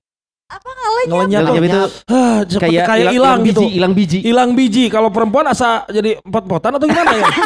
Apa 0.46 0.70
Ngelanyap 1.06 1.42
tuh, 1.42 1.58
itu 1.58 1.80
ah, 2.06 2.38
seperti 2.46 2.58
kayak, 2.70 2.84
kayak 2.86 3.10
hilang, 3.10 3.14
hilang 3.14 3.38
gitu. 3.42 3.60
biji, 3.60 3.74
hilang 3.74 3.92
biji. 3.92 4.18
Hilang 4.22 4.50
biji. 4.54 4.84
Kalau 4.86 5.10
perempuan 5.10 5.46
asa 5.46 5.82
jadi 5.88 6.22
pot-potan 6.22 6.70
atau 6.72 6.86
gimana 6.86 7.12
ya? 7.12 7.26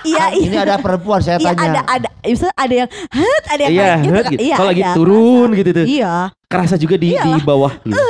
Iya, 0.00 0.32
iya. 0.32 0.48
Ini 0.48 0.56
ada 0.56 0.76
perempuan 0.80 1.20
saya 1.20 1.36
Iya 1.36 1.52
tanya. 1.52 1.84
ada 1.84 2.00
ada 2.00 2.08
Misalnya 2.24 2.56
ada 2.56 2.72
yang 2.74 2.88
het 2.88 3.44
ada 3.44 3.60
yang 3.60 3.70
Iya, 3.70 3.84
kayak 3.84 4.00
gitu. 4.00 4.08
het 4.08 4.24
kan. 4.24 4.32
gitu. 4.32 4.40
Iya, 4.40 4.56
Kalau 4.56 4.70
lagi 4.72 4.80
ada, 4.82 4.94
turun 4.96 5.20
kerasa. 5.44 5.58
gitu 5.60 5.70
tuh. 5.70 5.84
Iya. 5.84 6.14
Kerasa 6.48 6.74
juga 6.80 6.94
di 6.96 7.08
di 7.12 7.32
bawah 7.44 7.72
gitu. 7.84 8.00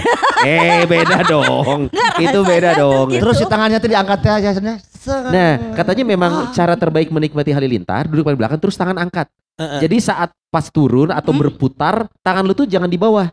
eh 0.48 0.82
beda 0.88 1.16
dong. 1.36 1.78
Itu 2.16 2.38
beda 2.40 2.70
dong. 2.74 3.06
gitu. 3.12 3.20
Terus 3.28 3.36
si 3.36 3.44
tangannya 3.44 3.76
teh 3.76 3.90
diangkat 3.92 4.18
teh 4.18 4.32
aja 4.32 4.48
sana. 4.56 4.74
Nah, 5.28 5.52
katanya 5.76 6.04
memang 6.08 6.32
cara 6.50 6.74
terbaik 6.74 7.12
menikmati 7.12 7.52
halilintar 7.52 8.08
duduk 8.08 8.24
paling 8.24 8.40
belakang 8.40 8.56
terus 8.56 8.74
tangan 8.74 8.96
angkat. 8.96 9.28
Heeh. 9.60 9.84
Jadi 9.84 9.96
saat 10.00 10.32
pas 10.48 10.64
turun 10.66 11.12
atau 11.12 11.28
Hmm. 11.30 11.44
berputar, 11.44 12.08
tangan 12.24 12.40
lu 12.40 12.56
tuh 12.56 12.64
jangan 12.64 12.88
di 12.88 12.96
bawah. 12.96 13.28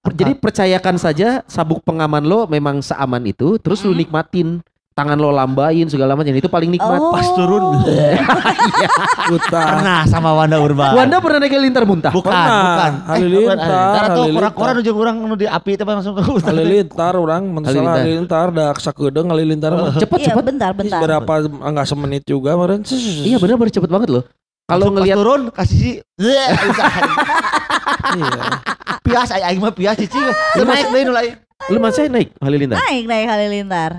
Per- 0.00 0.16
Jadi 0.16 0.32
percayakan 0.34 0.96
saja 0.96 1.44
sabuk 1.44 1.84
pengaman 1.84 2.24
lo 2.24 2.44
memang 2.44 2.80
seaman 2.80 3.20
itu, 3.22 3.60
terus 3.60 3.84
lu 3.84 3.92
nikmatin 3.92 4.64
tangan 4.90 5.16
lo 5.16 5.28
lambain 5.28 5.84
segala 5.86 6.12
macam 6.12 6.32
itu 6.32 6.44
paling 6.46 6.68
nikmat. 6.68 6.96
Oh. 6.98 7.12
Pas 7.12 7.28
turun. 7.30 7.84
Buta. 9.30 9.60
Pernah 9.76 10.00
sama 10.04 10.32
Wanda 10.32 10.56
Urban. 10.56 10.92
Wanda 10.94 11.20
pernah 11.20 11.38
naik 11.38 11.52
halilintar 11.52 11.84
muntah? 11.84 12.12
bukan, 12.12 12.32
Pernah. 12.32 12.60
bukan. 12.66 12.92
Halilintar, 13.06 13.20
bukan 13.30 13.58
halilintar 13.60 14.02
atau 14.02 14.08
halilintar. 14.18 14.34
kurang-kurang 14.36 14.74
ujung 14.80 14.96
orang 14.98 15.16
nu 15.20 15.36
di 15.36 15.46
api 15.46 15.70
teh 15.74 15.84
langsung 15.84 16.12
ke 16.12 16.22
hutan. 16.22 16.48
Halilintar 16.50 17.12
orang, 17.14 17.42
masalah 17.46 17.68
Halilintar. 17.70 18.00
halilintar, 18.00 18.46
da 18.50 18.64
sakeudeng 18.74 19.26
halilintar 19.28 19.70
mah. 19.72 19.94
Cepet 19.94 20.18
Iya, 20.18 20.28
cepet. 20.32 20.44
bentar, 20.44 20.70
bentar. 20.72 21.00
Berapa 21.00 21.32
enggak 21.44 21.86
semenit 21.86 22.22
juga 22.24 22.56
kemarin. 22.56 22.80
Iya 23.20 23.36
benar 23.36 23.56
benar 23.56 23.72
cepet 23.72 23.90
banget 23.90 24.08
loh. 24.10 24.24
Kalau 24.70 24.86
ngelihat 24.94 25.18
turun 25.18 25.42
kasih 25.50 25.78
si 25.78 25.90
Iya. 28.10 28.40
pias 29.02 29.30
aing 29.34 29.46
aing 29.50 29.60
mah 29.60 29.74
pias 29.74 29.98
cici. 29.98 30.18
Teu 30.54 30.62
naik 30.62 30.86
lain. 30.90 31.34
lu 31.68 31.78
masih 31.78 32.08
naik 32.08 32.32
halilintar. 32.40 32.78
Naik 32.78 33.04
naik 33.04 33.26
halilintar. 33.28 33.90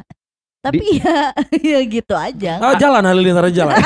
Tapi 0.62 1.02
ya 1.02 1.34
ya 1.74 1.80
gitu 1.90 2.14
aja. 2.14 2.62
Ah, 2.62 2.78
jalan 2.78 3.02
halilintar 3.02 3.50
jalan. 3.50 3.78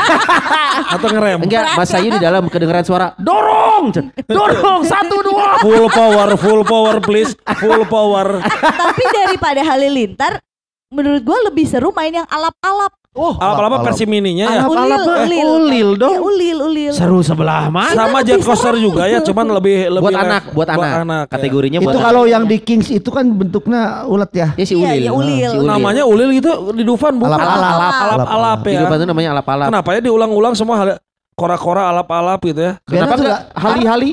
Atau 0.96 1.08
ngerem. 1.08 1.40
Enggak, 1.48 1.72
Mas 1.80 1.88
Sayu 1.88 2.12
di 2.12 2.20
dalam 2.20 2.52
kedengeran 2.52 2.84
suara 2.84 3.16
dorong, 3.16 3.96
dorong 4.28 4.82
satu 4.84 5.24
dua. 5.24 5.64
Full 5.64 5.88
power, 5.88 6.28
full 6.36 6.62
power 6.68 7.00
please. 7.00 7.32
Full 7.64 7.88
power. 7.88 8.44
Tapi 8.44 9.04
daripada 9.08 9.64
halilintar 9.64 10.44
menurut 10.92 11.24
gua 11.24 11.48
lebih 11.48 11.64
seru 11.64 11.96
main 11.96 12.12
yang 12.12 12.28
alap-alap. 12.28 12.92
Oh, 13.16 13.32
Apa-apa 13.32 13.80
versi 13.82 14.04
mininya 14.04 14.44
ya. 14.46 14.62
Ulil, 14.68 14.76
Alap-alap, 14.76 15.00
eh, 15.00 15.24
ulil. 15.24 15.48
ulil 15.48 15.90
dong. 15.96 16.12
Ya, 16.12 16.20
ulil, 16.20 16.58
ulil. 16.62 16.92
Seru 16.92 17.24
sebelah 17.24 17.72
mana? 17.72 17.96
Sama 17.96 18.20
jet 18.20 18.44
coaster 18.44 18.76
juga 18.76 19.08
ya, 19.08 19.24
cuman 19.24 19.56
lebih 19.56 19.88
lebih 19.90 20.04
Buat 20.04 20.20
anak, 20.20 20.44
buat 20.52 20.68
anak. 20.68 20.92
ya. 20.92 21.20
Kategorinya 21.26 21.80
buat 21.80 21.96
Itu 21.96 21.98
anak. 21.98 22.08
kalau 22.12 22.24
yang 22.26 22.44
di 22.44 22.60
Kings 22.60 22.92
itu 22.92 23.08
kan 23.08 23.24
bentuknya 23.26 24.04
ulet 24.04 24.32
ya. 24.36 24.48
Ya 24.54 24.66
si 24.68 24.76
Iya, 24.76 24.92
ulil. 24.92 25.00
ya, 25.00 25.12
ulil. 25.16 25.48
Si 25.48 25.58
ulil. 25.58 25.72
Namanya 25.72 26.04
ulil 26.04 26.30
gitu 26.36 26.52
di 26.76 26.84
Dufan 26.84 27.16
bukan 27.16 27.40
Alap-alap. 27.40 27.94
alap-alap 27.96 28.60
Di 28.62 28.72
ya. 28.74 28.80
depan 28.84 28.98
itu 28.98 29.08
namanya 29.08 29.30
alap-alap. 29.40 29.68
Kenapa 29.72 29.90
ya 29.92 30.00
diulang-ulang 30.04 30.54
semua 30.54 30.76
hal 30.76 30.88
kora-kora 31.36 31.92
alap-alap 31.92 32.40
gitu 32.48 32.62
ya? 32.64 32.74
Kenapa 32.88 33.20
Biasanya 33.20 33.20
enggak 33.20 33.42
hali-hali? 33.60 34.10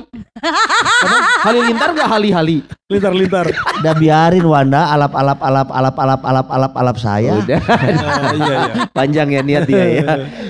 Halilintar 1.46 1.88
enggak 1.94 2.08
hali-hali? 2.10 2.56
Lintar-lintar. 2.90 3.46
Udah 3.78 3.94
biarin 3.94 4.42
Wanda 4.42 4.90
alap-alap 4.90 5.38
alap 5.38 5.68
alap 5.70 5.96
alap 5.96 6.22
alap 6.26 6.46
alap 6.50 6.72
alap 6.74 6.96
saya. 6.98 7.38
Udah. 7.38 7.62
Ah, 7.62 7.78
iya 7.94 8.18
iya. 8.34 8.58
Panjang 8.90 9.28
ya 9.30 9.40
niat 9.40 9.64
dia 9.70 9.84
ya. 10.02 10.06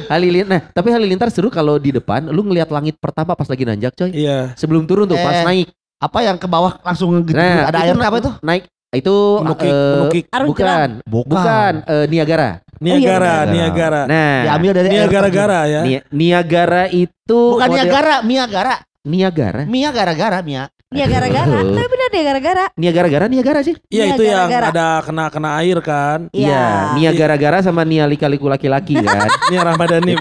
Halilintar. 0.08 0.48
Nah, 0.48 0.60
tapi 0.72 0.88
halilintar 0.90 1.28
seru 1.28 1.52
kalau 1.52 1.76
di 1.76 1.92
depan 1.92 2.32
lu 2.32 2.40
ngelihat 2.40 2.72
langit 2.72 2.96
pertama 2.96 3.36
pas 3.36 3.46
lagi 3.46 3.68
nanjak, 3.68 3.92
coy. 3.92 4.08
Iya. 4.10 4.56
Sebelum 4.56 4.88
turun 4.88 5.04
tuh 5.04 5.20
pas 5.20 5.44
Eh, 5.44 5.44
naik. 5.44 5.68
Apa 6.02 6.18
yang 6.24 6.40
ke 6.40 6.48
bawah 6.48 6.80
langsung 6.82 7.14
gitu. 7.22 7.36
Nah, 7.36 7.68
ada 7.68 7.84
na- 7.94 8.08
apa 8.08 8.16
itu? 8.18 8.32
Naik 8.42 8.64
itu 8.92 9.16
Menukik, 9.40 9.72
eh, 9.72 9.92
menukik. 9.96 10.24
Arung 10.28 10.48
bukan, 10.52 10.88
bukan 11.04 11.72
eh, 11.84 12.04
Niagara. 12.08 12.60
Niagara, 12.82 13.34
benar. 13.40 13.52
Niagara. 13.54 14.00
Nah, 14.04 14.34
Diambil 14.42 14.70
dari 14.74 14.88
Niagara-gara 14.90 15.60
ya. 15.64 15.80
Ni- 15.82 16.02
Niagara 16.10 16.82
itu 16.88 17.40
Bukan 17.54 17.68
model- 17.68 17.78
Niagara, 17.78 18.14
Mia 18.20 18.44
gara. 18.44 18.76
Niagara. 19.02 19.62
Mia 19.64 19.90
gara-gara 19.90 20.38
Mia. 20.42 20.64
Iya 20.92 21.08
gara-gara. 21.08 21.48
Oh. 21.56 21.72
Tapi 21.72 21.88
benar 21.88 22.08
deh 22.12 22.20
gara-gara. 22.22 22.64
Niagara-gara 22.76 23.24
Niagara 23.24 23.60
sih. 23.62 23.72
Iya 23.88 24.12
itu 24.12 24.22
yang 24.22 24.44
Niagara-gara. 24.44 24.68
ada 24.68 24.88
kena-kena 25.00 25.50
air 25.56 25.78
kan. 25.80 26.28
Iya. 26.30 26.92
Niagara-gara 26.94 27.64
sama 27.64 27.80
Nia 27.82 28.04
lika-liku 28.04 28.44
laki-laki 28.44 29.00
kan. 29.00 29.24
Nia 29.50 29.64
Ramadhani. 29.64 30.12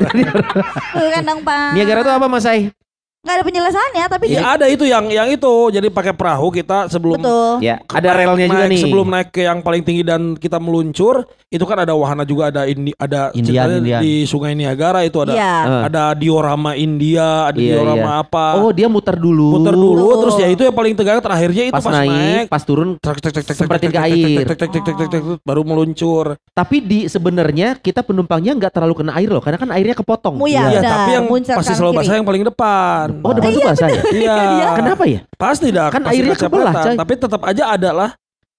Bukan 0.95 1.21
dong, 1.21 1.39
Pak. 1.43 1.75
Niagara 1.75 1.99
itu 2.01 2.11
apa 2.11 2.27
Mas 2.31 2.47
Ai? 2.47 2.71
Nggak 3.21 3.35
ada 3.37 3.45
penjelasannya, 3.45 4.05
tapi 4.09 4.25
Iya 4.33 4.41
ada 4.57 4.65
itu 4.65 4.81
yang 4.81 5.05
yang 5.13 5.29
itu. 5.29 5.53
Jadi 5.69 5.93
pakai 5.93 6.09
perahu 6.09 6.49
kita 6.49 6.89
sebelum 6.89 7.21
betul. 7.21 7.61
Ya, 7.61 7.77
ada 7.85 8.17
relnya 8.17 8.49
juga 8.49 8.65
naik- 8.65 8.71
nih. 8.73 8.81
Sebelum 8.81 9.07
naik 9.13 9.29
ke 9.29 9.45
yang 9.45 9.61
paling 9.61 9.85
tinggi 9.85 10.01
dan 10.01 10.33
kita 10.33 10.57
meluncur, 10.57 11.29
itu 11.53 11.61
kan 11.61 11.85
ada 11.85 11.93
wahana 11.93 12.25
juga 12.25 12.49
ada 12.49 12.65
indi, 12.65 12.97
ada 12.97 13.29
Indian, 13.37 13.77
Indian. 13.77 14.01
di 14.01 14.25
Sungai 14.25 14.57
Niagara 14.57 15.05
itu 15.05 15.21
ada 15.21 15.37
Iya. 15.37 15.53
Eh. 15.53 15.81
ada 15.93 16.03
diorama 16.17 16.73
India, 16.73 17.45
ada 17.45 17.61
Iya, 17.61 17.77
diorama 17.77 18.25
apa. 18.25 18.57
Oh, 18.57 18.73
dia 18.73 18.89
muter 18.89 19.13
dulu. 19.13 19.53
Muter 19.53 19.77
dulu 19.77 20.01
Betul. 20.01 20.17
terus 20.25 20.35
ya 20.41 20.47
itu 20.49 20.61
yang 20.65 20.73
paling 20.73 20.93
tegang 20.97 21.21
terakhirnya 21.21 21.63
itu 21.69 21.77
pas, 21.77 21.85
pas, 21.85 21.93
naik, 21.93 22.49
pas 22.49 22.63
turun. 22.65 22.97
Sempetin 23.53 23.93
ke 23.93 24.01
air. 24.01 24.49
baru 25.45 25.61
meluncur. 25.61 26.41
Tapi 26.57 26.81
di 26.81 26.99
sebenarnya 27.05 27.77
kita 27.77 28.01
penumpangnya 28.01 28.57
nggak 28.57 28.73
terlalu 28.73 29.05
kena 29.05 29.13
air 29.13 29.29
loh, 29.29 29.45
karena 29.45 29.61
kan 29.61 29.69
airnya 29.69 29.93
kepotong. 29.93 30.41
Ya, 30.49 30.73
Iya, 30.73 30.81
tapi 30.81 31.09
yang 31.13 31.25
pasti 31.53 31.77
selalu 31.77 32.01
basah 32.01 32.17
yang 32.17 32.25
paling 32.25 32.41
depan. 32.49 33.10
Oh, 33.19 33.31
depan 33.35 33.49
tuh 33.51 33.63
basah 33.63 33.89
ya? 33.91 34.01
Iya. 34.11 34.35
Kenapa 34.79 35.03
ya? 35.05 35.19
Pasti 35.35 35.67
dah. 35.69 35.91
Kan 35.91 36.07
pasti 36.07 36.19
airnya 36.23 36.35
kebelah. 36.39 36.73
Tapi 36.95 37.13
tetap 37.19 37.41
aja 37.43 37.63
ada 37.75 37.89
lah. 37.91 38.09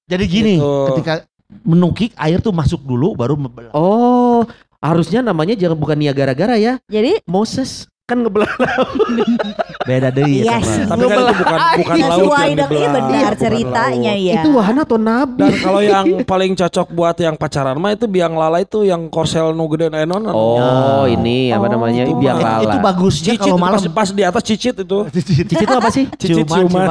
Jadi 0.09 0.25
gini, 0.29 0.55
Gitu. 0.61 0.73
ketika 0.93 1.25
menukik 1.65 2.13
air 2.17 2.41
tuh 2.41 2.53
masuk 2.53 2.81
dulu 2.85 3.13
baru 3.13 3.37
membelah. 3.37 3.73
Oh, 3.77 4.45
harusnya 4.81 5.21
namanya 5.21 5.53
jangan 5.53 5.77
bukan 5.77 5.97
Niagara-gara 6.01 6.57
ya. 6.57 6.81
Jadi 6.89 7.21
Moses 7.29 7.87
kan 8.13 8.19
ngebelah. 8.21 8.53
Beda 9.89 10.09
deui 10.09 10.45
Yes. 10.45 10.63
eta 10.79 10.95
mah. 10.95 10.95
Tapi 10.95 11.05
kan 11.05 11.19
itu 11.19 11.35
bukan 11.35 11.59
bukan 11.75 11.97
laut 11.99 12.11
sesuai 12.13 12.39
yang 12.39 12.47
iya 12.47 12.57
dibelah. 12.63 12.93
benar 12.93 13.03
Bukan 13.03 13.35
ceritanya 13.41 14.13
laut. 14.13 14.23
ya. 14.23 14.35
Itu 14.37 14.49
wahana 14.53 14.81
atau 14.83 14.99
nabi? 15.01 15.41
Dan 15.41 15.53
kalau 15.59 15.81
yang 15.83 16.07
paling 16.23 16.53
cocok 16.53 16.87
buat 16.89 17.17
yang 17.19 17.35
pacaran 17.35 17.75
mah 17.75 17.91
itu 17.91 18.07
biang 18.07 18.33
lala 18.33 18.59
itu 18.59 18.79
yang 18.83 19.09
korsel 19.09 19.51
nu 19.51 19.65
gede 19.67 19.91
enon. 19.91 20.23
Oh, 20.29 21.03
ini 21.05 21.51
apa 21.51 21.65
Oh. 21.65 21.71
namanya? 21.73 22.05
Itu 22.05 22.15
Biang 22.15 22.39
lala. 22.39 22.63
Itu 22.63 22.77
bagusnya 22.79 23.33
Cicit 23.33 23.43
kalau 23.43 23.57
malam. 23.57 23.81
pas, 23.81 23.85
pas 23.89 24.09
di 24.09 24.23
atas 24.23 24.43
cicit 24.45 24.75
itu. 24.77 24.99
Cicit 25.17 25.47
itu 25.59 25.73
apa 25.73 25.91
sih? 25.91 26.05
Cicit 26.13 26.45
Ciuman, 26.45 26.59
ciuman. 26.63 26.87
ciuman. 26.87 26.89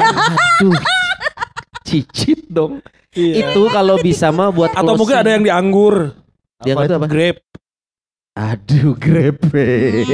Aduh. 0.58 0.76
Cicit 1.88 2.40
dong. 2.48 2.80
Iya. 3.12 3.52
Itu 3.52 3.68
kalau 3.68 4.00
bisa 4.00 4.32
mah 4.32 4.50
buat 4.50 4.72
Atau 4.72 4.96
mungkin 4.96 5.16
ada 5.18 5.30
yang 5.30 5.44
di 5.44 5.52
anggur. 5.52 6.16
yang 6.62 6.76
Apa 6.76 6.86
itu 6.86 6.94
apa? 6.94 7.06
Grape. 7.06 7.40
Aduh, 8.36 8.96
grepe. 8.96 9.68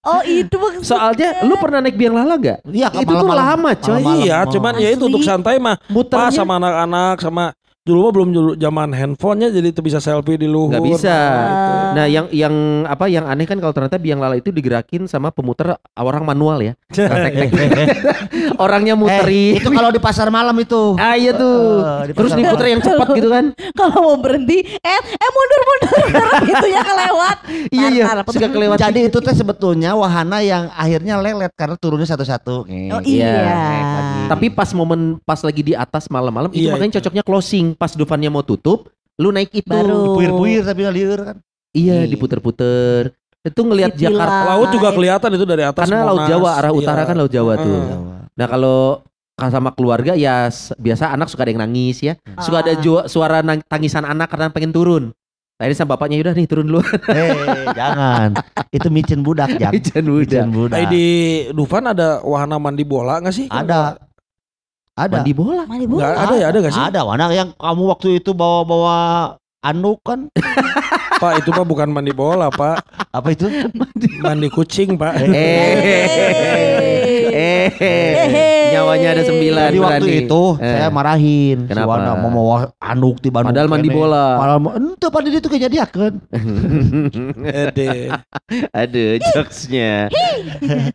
Oh 0.00 0.24
itu 0.24 0.56
maksudnya. 0.56 0.88
Soalnya 0.88 1.28
lu 1.44 1.60
pernah 1.60 1.84
naik 1.84 1.92
biang 1.92 2.16
lala 2.16 2.40
nggak? 2.40 2.64
Iya, 2.72 2.88
Itu 3.04 3.12
tuh 3.12 3.28
lama, 3.36 3.70
coy. 3.76 4.00
Malam-malam. 4.00 4.24
iya, 4.24 4.38
cuman 4.48 4.72
ya 4.80 4.88
itu 4.96 5.04
untuk 5.12 5.20
santai 5.20 5.60
mah. 5.60 5.76
Pas 5.76 5.92
Muternya 5.92 6.32
sama 6.32 6.56
anak-anak 6.56 7.16
sama 7.20 7.44
dulu 7.80 7.98
mah 8.02 8.12
belum 8.12 8.28
dulu 8.30 8.50
zaman 8.54 8.92
handphonenya 8.92 9.48
jadi 9.50 9.68
itu 9.68 9.80
bisa 9.80 9.98
selfie 9.98 10.36
di 10.36 10.44
luhur. 10.44 10.68
nggak 10.70 10.84
bisa. 10.86 11.16
Gitu. 11.16 11.72
Nah, 11.90 12.06
yang 12.06 12.26
yang 12.30 12.54
apa 12.84 13.04
yang 13.06 13.24
aneh 13.24 13.44
kan 13.44 13.56
kalau 13.56 13.72
ternyata 13.72 13.96
biang 13.96 14.20
lala 14.20 14.36
itu 14.36 14.48
digerakin 14.48 15.04
sama 15.04 15.28
pemuter 15.28 15.72
orang 15.94 16.22
manual 16.22 16.60
ya. 16.60 16.72
Orangnya 18.60 18.92
Eh, 18.92 18.98
muterin. 18.98 19.54
itu 19.56 19.68
kalau 19.70 19.88
di 19.88 19.98
pasar 19.98 20.28
malam 20.28 20.52
itu. 20.54 20.94
Ah 20.96 21.14
iya 21.14 21.32
tuh. 21.32 21.80
Eh, 21.80 22.02
di 22.06 22.12
Terus 22.12 22.32
diputer 22.34 22.66
yang 22.68 22.80
cepat 22.80 23.08
gitu 23.10 23.28
kan. 23.28 23.44
Kalau 23.78 23.96
mau 24.02 24.16
berhenti, 24.18 24.60
eh 24.60 25.00
eh 25.00 25.30
mundur 25.30 25.60
mundur 25.64 25.98
gitu 26.44 26.66
ya 26.68 26.80
kelewat. 26.82 27.36
Iya 27.70 27.86
iya. 27.90 28.04
Suka 28.26 28.48
kelewat. 28.48 28.76
Jadi 28.78 29.00
itu 29.06 29.18
teh 29.18 29.32
sebetulnya 29.32 29.94
wahana 29.94 30.38
yang 30.40 30.68
akhirnya 30.70 31.16
lelet 31.16 31.52
karena 31.54 31.74
turunnya 31.74 32.04
satu-satu. 32.04 32.68
Oh 32.68 33.00
Gitu. 33.00 33.16
iya. 33.16 33.40
lagi. 33.40 34.20
Tapi 34.28 34.46
pas 34.50 34.68
momen 34.70 35.16
pas 35.22 35.40
lagi 35.40 35.62
di 35.62 35.72
atas 35.72 36.06
malam-malam 36.06 36.50
itu 36.50 36.68
Iya, 36.68 36.76
makanya 36.76 37.00
cocoknya 37.00 37.24
closing. 37.24 37.72
Pas 37.80 37.96
Dovannya 37.96 38.28
mau 38.28 38.44
tutup, 38.44 38.92
lu 39.16 39.32
naik 39.32 39.48
itu. 39.56 39.64
Baru. 39.64 40.14
Puir-puir 40.14 40.60
tapi 40.60 40.84
liur 40.86 41.16
kan. 41.24 41.36
Iya, 41.72 42.04
Iya. 42.04 42.12
diputer-puter. 42.12 43.16
Itu 43.40 43.64
ngelihat 43.64 43.96
Jakarta. 43.96 44.52
Laut 44.52 44.68
juga 44.68 44.92
kelihatan 44.92 45.30
itu 45.32 45.48
dari 45.48 45.64
atas. 45.64 45.80
Karena 45.80 46.04
Laut 46.04 46.20
Monas. 46.20 46.28
Jawa 46.28 46.50
arah 46.52 46.70
Iya. 46.70 46.78
utara 46.78 47.02
kan 47.02 47.16
Laut 47.16 47.32
Jawa 47.32 47.52
tuh. 47.56 47.72
Hmm. 47.72 48.28
Nah, 48.36 48.46
kalau 48.46 48.80
sama 49.40 49.72
keluarga 49.72 50.12
ya 50.12 50.44
biasa 50.76 51.08
anak 51.08 51.32
suka 51.32 51.48
ada 51.48 51.50
yang 51.50 51.64
nangis 51.64 52.04
ya. 52.04 52.20
Suka 52.36 52.60
ada 52.60 52.76
ju- 52.76 53.08
suara 53.08 53.40
nang- 53.40 53.64
tangisan 53.64 54.04
anak 54.04 54.28
karena 54.28 54.52
pengen 54.52 54.68
turun. 54.68 55.16
Tadi 55.56 55.72
sama 55.72 55.92
bapaknya 55.92 56.20
udah 56.20 56.32
nih 56.32 56.44
turun 56.44 56.68
dulu. 56.68 56.80
Eh, 57.08 57.64
jangan. 57.72 58.32
Itu 58.68 58.88
micin 58.88 59.20
budak, 59.20 59.56
Jang. 59.56 59.72
Ijan 59.72 60.04
udah. 60.04 60.20
Micin 60.44 60.48
budak. 60.50 60.76
Eh, 60.78 60.86
di 60.88 61.06
Dufan 61.52 61.84
ada 61.86 62.20
wahana 62.20 62.56
mandi 62.56 62.80
bola 62.80 63.20
nggak 63.20 63.32
sih? 63.34 63.44
Ada. 63.48 63.96
Ada. 65.00 65.16
Mandi 65.16 65.32
bola. 65.32 65.62
Mandi 65.64 65.84
Nggak 65.86 66.10
bola. 66.10 66.20
ada 66.20 66.34
ya, 66.36 66.46
ada 66.46 66.58
nggak 66.58 66.72
sih? 66.72 66.82
Ada 66.82 67.00
mana 67.02 67.24
yang 67.30 67.48
kamu 67.54 67.82
waktu 67.86 68.08
itu 68.18 68.30
bawa-bawa 68.32 68.96
anduk 69.60 69.98
kan? 70.02 70.28
Pak 71.20 71.36
itu 71.36 71.52
mah 71.52 71.64
bukan 71.64 71.88
mandi 71.88 72.12
bola, 72.12 72.48
Pak. 72.48 72.80
Apa 73.10 73.28
itu? 73.30 73.44
Mandi 74.18 74.48
kucing, 74.48 74.96
Pak. 74.96 75.20
Eh, 77.30 77.68
eh, 77.68 78.72
nyawanya 78.72 79.12
ada 79.12 79.22
sembilan. 79.22 79.68
Jadi 79.68 79.78
waktu 79.78 80.06
berani. 80.06 80.24
itu 80.24 80.42
Eh. 80.56 80.72
saya 80.72 80.88
marahin 80.88 81.58
si 81.60 81.68
Kenapa? 81.68 81.92
Wana 81.92 82.12
mau 82.16 82.30
bawa 82.32 82.56
anduk 82.78 83.20
di 83.20 83.28
Bandung. 83.28 83.52
Padahal 83.52 83.68
mandi 83.68 83.88
bola. 83.88 84.26
Padahal 84.34 84.60
mau- 84.60 84.74
ente 84.74 85.06
pada 85.06 85.28
itu 85.28 85.48
kejadian. 85.50 86.12
Ede. 87.68 88.16
Aduh, 88.72 89.20
jokesnya. 89.30 90.08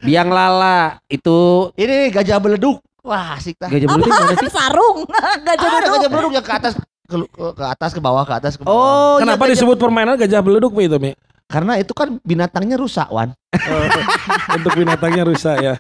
Biang 0.02 0.30
lala 0.30 0.98
itu 1.06 1.70
Ini 1.76 2.10
gajah 2.10 2.42
beleduk. 2.42 2.82
Wah, 3.06 3.38
asik 3.38 3.56
tah. 3.56 3.70
gajah 3.70 3.86
belut 3.86 4.10
mana 4.10 4.34
sih? 4.34 4.50
Sarung. 4.58 5.06
Gajah 5.48 5.62
Ada 5.62 5.78
duduk. 5.80 5.94
gajah 5.94 6.10
beleduk 6.10 6.32
yang 6.34 6.46
ke 6.46 6.54
atas 6.54 6.74
ke, 7.06 7.16
ke 7.54 7.64
atas 7.64 7.92
ke 7.94 8.02
bawah 8.02 8.26
ke 8.26 8.34
atas 8.34 8.54
ke 8.58 8.66
bawah. 8.66 8.74
Oh, 8.74 9.16
Kenapa 9.22 9.46
iya, 9.46 9.54
disebut 9.54 9.78
permainan 9.78 10.18
gajah 10.18 10.42
beleduk 10.42 10.74
Mi 10.74 10.90
itu, 10.90 10.98
Mi? 10.98 11.14
Karena 11.46 11.78
itu 11.78 11.94
kan 11.94 12.18
binatangnya 12.26 12.74
rusak, 12.74 13.06
Wan. 13.14 13.30
Untuk 14.58 14.74
binatangnya 14.74 15.24
rusak 15.24 15.62
ya. 15.62 15.74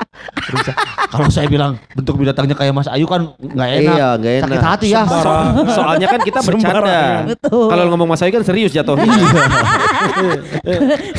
Kalau 1.09 1.27
saya 1.27 1.49
bilang 1.49 1.81
bentuk 1.91 2.21
binatangnya 2.21 2.53
kayak 2.53 2.69
Mas 2.71 2.85
Ayu 2.85 3.09
kan 3.09 3.33
nggak 3.35 3.69
enak. 3.81 3.95
Iya, 3.97 4.07
gak 4.15 4.33
enak. 4.37 4.45
Sakit 4.45 4.61
hati 4.61 4.87
ya. 4.93 5.01
Sembarang. 5.03 5.45
Soalnya 5.77 6.07
kan 6.07 6.19
kita 6.21 6.39
bercanda. 6.39 7.01
Kalau 7.49 7.83
ngomong 7.89 8.07
Mas 8.07 8.21
Ayu 8.21 8.31
kan 8.31 8.45
serius 8.45 8.71
jatuhnya. 8.71 9.09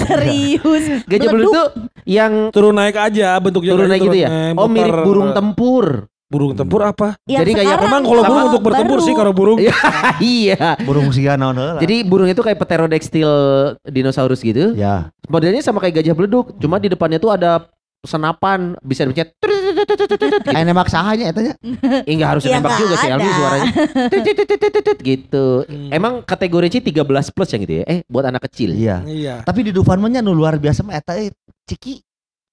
serius. 0.07 0.85
Gajah 1.05 1.29
belut 1.29 1.51
tuh 1.51 1.67
yang 2.07 2.33
Turun 2.55 2.75
naik 2.79 2.97
aja 2.97 3.37
bentuknya 3.43 3.75
turun 3.75 3.91
naik 3.91 4.03
gitu 4.05 4.19
ya. 4.19 4.29
eh, 4.31 4.51
Oh, 4.55 4.71
mirip 4.71 4.95
burung 5.03 5.35
tempur. 5.35 6.07
Burung 6.27 6.59
tempur 6.59 6.83
apa? 6.83 7.15
Yang 7.23 7.41
Jadi 7.47 7.53
kayak 7.55 7.79
Emang 7.87 8.03
kalau 8.03 8.23
burung 8.27 8.47
untuk 8.51 8.63
bertempur 8.67 8.99
baru. 8.99 9.07
sih 9.07 9.15
kalau 9.15 9.31
burung. 9.31 9.59
Iya, 9.63 9.75
iya. 10.19 10.69
Burung 10.83 11.15
sia 11.15 11.39
naon 11.39 11.55
heula. 11.55 11.79
Jadi 11.79 12.03
burung 12.03 12.27
itu 12.27 12.43
kayak 12.43 12.59
pterodactyl 12.59 13.31
dinosaurus 13.87 14.43
gitu. 14.43 14.75
ya. 14.75 15.15
Modelnya 15.31 15.63
sama 15.63 15.79
kayak 15.79 16.03
gajah 16.03 16.15
beleduk, 16.19 16.51
cuma 16.59 16.83
di 16.83 16.91
depannya 16.91 17.23
tuh 17.23 17.31
ada 17.31 17.71
senapan 18.03 18.75
bisa 18.83 19.07
dipencet. 19.07 19.35
Kayak 20.47 20.67
nembak 20.67 20.91
sahanya 20.91 21.31
etanya. 21.31 21.55
Eh 22.07 22.15
enggak 22.15 22.39
harus 22.39 22.43
Ya, 22.47 22.59
nembak 22.59 22.75
juga 22.79 22.95
sih 22.99 23.09
Elmi 23.11 23.31
suaranya. 23.31 23.71
gitu. 25.03 25.47
Hmm. 25.67 25.91
Emang 25.91 26.23
kategori 26.23 26.67
sih 26.75 26.83
13 26.83 27.31
plus 27.35 27.51
yang 27.55 27.63
gitu 27.63 27.75
ya? 27.83 27.85
Eh, 27.87 28.03
buat 28.07 28.27
anak 28.27 28.47
kecil. 28.51 28.75
Iya. 28.75 29.03
Iya. 29.07 29.35
Tapi 29.43 29.63
di 29.63 29.71
Dufan 29.71 29.99
mah 29.99 30.11
luar 30.27 30.59
biasa 30.59 30.83
mah 30.83 30.99
eta 30.99 31.19
eh, 31.19 31.31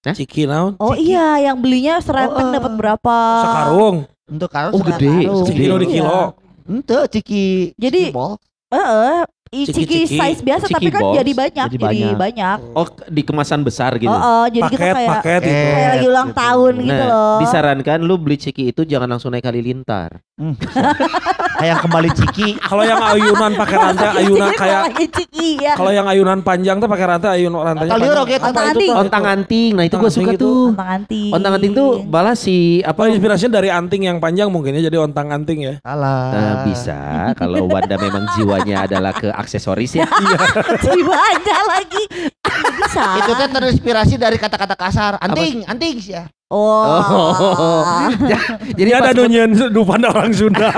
ciki 0.05 0.15
Ciki 0.17 0.41
naon? 0.43 0.75
Oh 0.77 0.91
iya, 0.93 1.39
yang 1.41 1.55
belinya 1.57 1.95
serempeng 1.97 2.47
Oh, 2.47 2.51
eh. 2.51 2.53
dapat 2.53 2.73
berapa? 2.73 3.17
Sekarung. 3.41 3.97
untuk 4.25 4.49
karo 4.49 4.67
Oh, 4.69 4.79
gede. 4.81 5.07
Sekarung. 5.07 5.45
Gede. 5.45 5.55
Kilo 5.57 5.75
di 5.75 5.85
Iya. 5.85 5.93
kilo. 5.93 6.19
Ente 6.65 6.99
ciki 7.09 7.45
Jadi- 7.75 8.07
ciki 8.07 8.15
ball. 8.15 8.35
Heeh. 8.69 9.19
i- 9.53 9.69
Ciki-ciki. 9.69 10.09
Ciki 10.09 10.17
size 10.17 10.41
biasa 10.41 10.65
Ciki 10.65 10.73
tapi 10.73 10.89
kan 10.89 11.01
box. 11.03 11.13
jadi 11.13 11.31
banyak, 11.35 11.67
Jadi 11.69 11.77
jadi 11.77 11.85
banyak. 11.85 12.17
banyak. 12.17 12.57
Oh, 12.73 12.87
di 12.89 13.21
kemasan 13.21 13.61
besar 13.61 13.93
gitu. 13.95 14.09
Oh, 14.09 14.17
oh, 14.17 14.45
jadi 14.49 14.65
kita 14.65 14.81
Paket, 14.81 14.95
kayak 14.97 15.09
paket 15.13 15.29
Eh, 15.29 15.45
itu. 15.45 15.53
kayak 15.69 15.89
lagi 15.93 16.07
ulang 16.09 16.27
gitu. 16.27 16.39
tahun 16.41 16.73
gitu 16.81 16.89
Nah, 16.97 17.05
loh. 17.05 17.37
disarankan 17.37 17.99
lu 18.01 18.15
beli 18.17 18.37
ciki 18.39 18.63
itu 18.67 18.81
jangan 18.81 19.05
langsung 19.07 19.29
naik 19.29 19.45
halilintar. 19.45 20.09
Hmm. 20.33 20.57
Kayak 21.63 21.77
kembali 21.79 22.09
ciki. 22.11 22.49
Kalau 22.59 22.83
yang 22.83 22.99
ayunan 22.99 23.51
pakai 23.55 23.75
rantai, 23.79 24.07
ayunan 24.19 24.51
kayak 24.51 24.81
ciki 24.99 25.49
ya. 25.63 25.73
kalau 25.79 25.91
yang 25.95 26.07
ayunan 26.11 26.43
panjang 26.43 26.75
tuh 26.83 26.91
pakai 26.91 27.05
rantai, 27.07 27.29
ayun 27.39 27.55
rantainya. 27.55 27.95
Kali 27.95 28.03
panjang. 28.03 28.19
roket 28.19 28.39
Ontang 28.43 28.51
itu 28.51 28.67
anting. 28.67 28.91
Ontang 28.91 29.23
anting. 29.23 29.71
Nah, 29.71 29.83
itu 29.87 29.95
anting 29.95 30.11
suka 30.11 30.31
itu. 30.35 30.43
tuh. 30.43 30.61
Ontang 30.75 30.89
anting. 30.91 31.31
Ontang 31.31 31.53
anting 31.55 31.71
tuh 31.71 31.89
balas 32.03 32.37
si 32.43 32.83
Apa 32.83 33.07
inspirasinya 33.07 33.63
dari 33.63 33.69
anting 33.71 34.11
yang 34.11 34.17
panjang 34.19 34.51
mungkin 34.51 34.75
ya 34.75 34.91
jadi 34.91 34.97
ontang 34.99 35.31
anting 35.31 35.59
ya. 35.63 35.73
Salah. 35.79 36.35
Nah, 36.35 36.55
bisa 36.67 36.99
kalau 37.39 37.63
Wanda 37.71 37.95
memang 37.95 38.27
jiwanya 38.35 38.83
adalah 38.83 39.15
ke 39.15 39.31
aksesoris 39.31 39.95
ya. 39.95 40.03
Jiwanya 40.83 41.57
lagi. 41.63 42.03
Bisa. 42.43 43.23
Itu 43.23 43.31
teh 43.39 43.47
terinspirasi 43.47 44.19
dari 44.19 44.35
kata-kata 44.35 44.75
kasar. 44.75 45.15
Anting, 45.23 45.63
anting 45.63 45.95
sih 46.03 46.19
ya. 46.19 46.27
Oh. 46.53 47.01
Oh. 47.01 47.81
Jadi 48.79 48.91
ada 48.93 49.09
nunyian 49.17 49.73
dupan 49.73 50.05
orang 50.05 50.29
Sunda. 50.29 50.69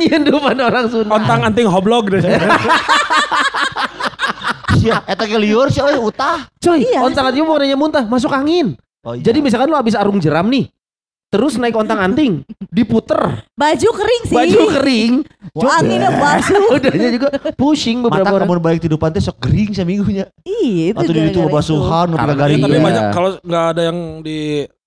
Nunyian 0.00 0.24
depan 0.24 0.56
orang 0.58 0.88
Sunda. 0.88 1.12
ontang 1.12 1.44
anting 1.44 1.68
hoblog 1.68 2.08
deh. 2.08 2.24
Sia, 4.72 5.04
eta 5.04 5.24
ge 5.24 5.36
liur 5.36 5.68
sih 5.68 5.78
euy 5.78 6.00
utah. 6.00 6.48
Coy, 6.56 6.80
Iya. 6.82 7.04
ontang 7.04 7.28
anting 7.28 7.44
mau 7.44 7.54
nanya 7.54 7.76
muntah, 7.76 8.04
masuk 8.06 8.32
angin. 8.32 8.80
Oh, 9.02 9.12
iya. 9.12 9.20
Jadi 9.22 9.38
misalkan 9.40 9.68
lu 9.68 9.76
habis 9.76 9.92
arung 9.92 10.16
jeram 10.16 10.46
nih, 10.46 10.72
terus 11.26 11.56
naik 11.56 11.74
ontang 11.74 12.00
anting, 12.00 12.40
diputer, 12.66 13.44
Baju 13.52 13.88
kering 13.90 14.22
sih. 14.24 14.36
baju 14.36 14.60
kering, 14.72 15.12
Anginnya 15.52 16.10
basuh. 16.12 16.64
udahnya 16.76 17.08
juga 17.10 17.28
pusing 17.54 18.00
mata 18.00 18.08
beberapa 18.14 18.32
orang. 18.34 18.48
kamu 18.48 18.62
balik 18.62 18.80
di 18.80 18.88
depan 18.88 19.10
teh 19.10 19.20
sok 19.20 19.36
gering 19.38 19.70
seminggunya. 19.70 20.24
Iya, 20.40 20.84
itu 20.90 20.98
Atau 20.98 21.12
di 21.12 21.20
itu 21.22 21.40
gara-gara 21.40 21.52
basuhan, 21.52 22.06
Ya, 22.10 22.34
garing. 22.34 22.60
tapi 22.62 22.72
Iya. 22.72 22.82
banyak 22.82 23.04
kalau 23.10 23.30
nggak 23.38 23.64
ada 23.68 23.82
yang 23.84 23.98
di 24.20 24.38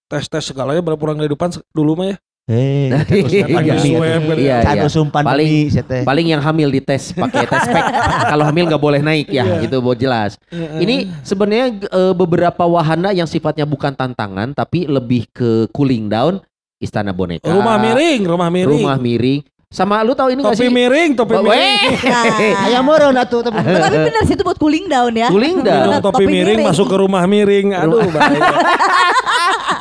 tes 0.04 0.26
tes 0.28 0.44
segalanya 0.44 0.82
baru 0.82 0.96
pulang 0.96 1.18
dari 1.18 1.30
depan 1.30 1.54
dulu 1.70 1.94
mah 1.96 2.08
ya. 2.08 2.18
Eh, 2.44 2.92
Iya, 2.92 3.48
Lagi 3.48 3.72
iya. 3.88 3.98
kan. 4.04 4.36
Iya, 4.36 4.58
Cado 4.68 4.84
iya. 4.84 4.92
sumpan 4.92 5.24
Paling-. 5.24 5.72
Paling 6.04 6.28
yang 6.28 6.42
hamil 6.44 6.68
dites 6.76 7.16
pakai 7.16 7.48
tes 7.48 7.64
pack. 7.72 7.86
Kalau 8.36 8.44
hamil 8.44 8.68
nggak 8.68 8.84
boleh 8.84 9.00
naik 9.00 9.32
ya, 9.32 9.64
itu 9.64 9.80
buat 9.80 9.96
jelas. 9.96 10.36
Ini 10.52 11.08
sebenarnya 11.24 11.72
eh, 11.88 12.14
beberapa 12.14 12.68
wahana 12.68 13.16
yang 13.16 13.28
sifatnya 13.32 13.64
bukan 13.64 13.96
tantangan 13.96 14.52
tapi 14.52 14.84
lebih 14.92 15.32
ke 15.32 15.72
cooling 15.72 16.12
down, 16.12 16.44
istana 16.84 17.16
boneka. 17.16 17.48
rumah 17.48 17.80
miring, 17.80 18.22
rumah 18.28 18.50
miring. 18.52 18.84
Rumah 18.84 18.98
miring. 19.00 19.40
Sama 19.74 20.06
lu 20.06 20.14
tahu 20.14 20.30
ini 20.30 20.40
nggak 20.40 20.54
topi 20.54 20.64
sih? 20.64 20.70
miring, 20.70 21.10
topi 21.18 21.34
Weh. 21.34 21.42
miring. 21.42 21.98
Nah, 22.06 22.64
Ayam 22.64 22.86
meureun 22.86 23.18
atuh 23.18 23.42
tapi. 23.42 23.58
tapi 23.58 23.98
benar 23.98 24.22
sih 24.22 24.38
itu 24.38 24.46
buat 24.46 24.56
cooling 24.56 24.86
down 24.86 25.10
ya. 25.12 25.28
Cooling 25.28 25.56
Minum 25.60 25.98
down. 25.98 25.98
topi, 26.00 26.24
miring, 26.24 26.62
masuk 26.62 26.86
ke 26.86 26.96
rumah 26.96 27.26
miring. 27.26 27.74
Aduh, 27.74 28.06
bahaya. 28.08 28.38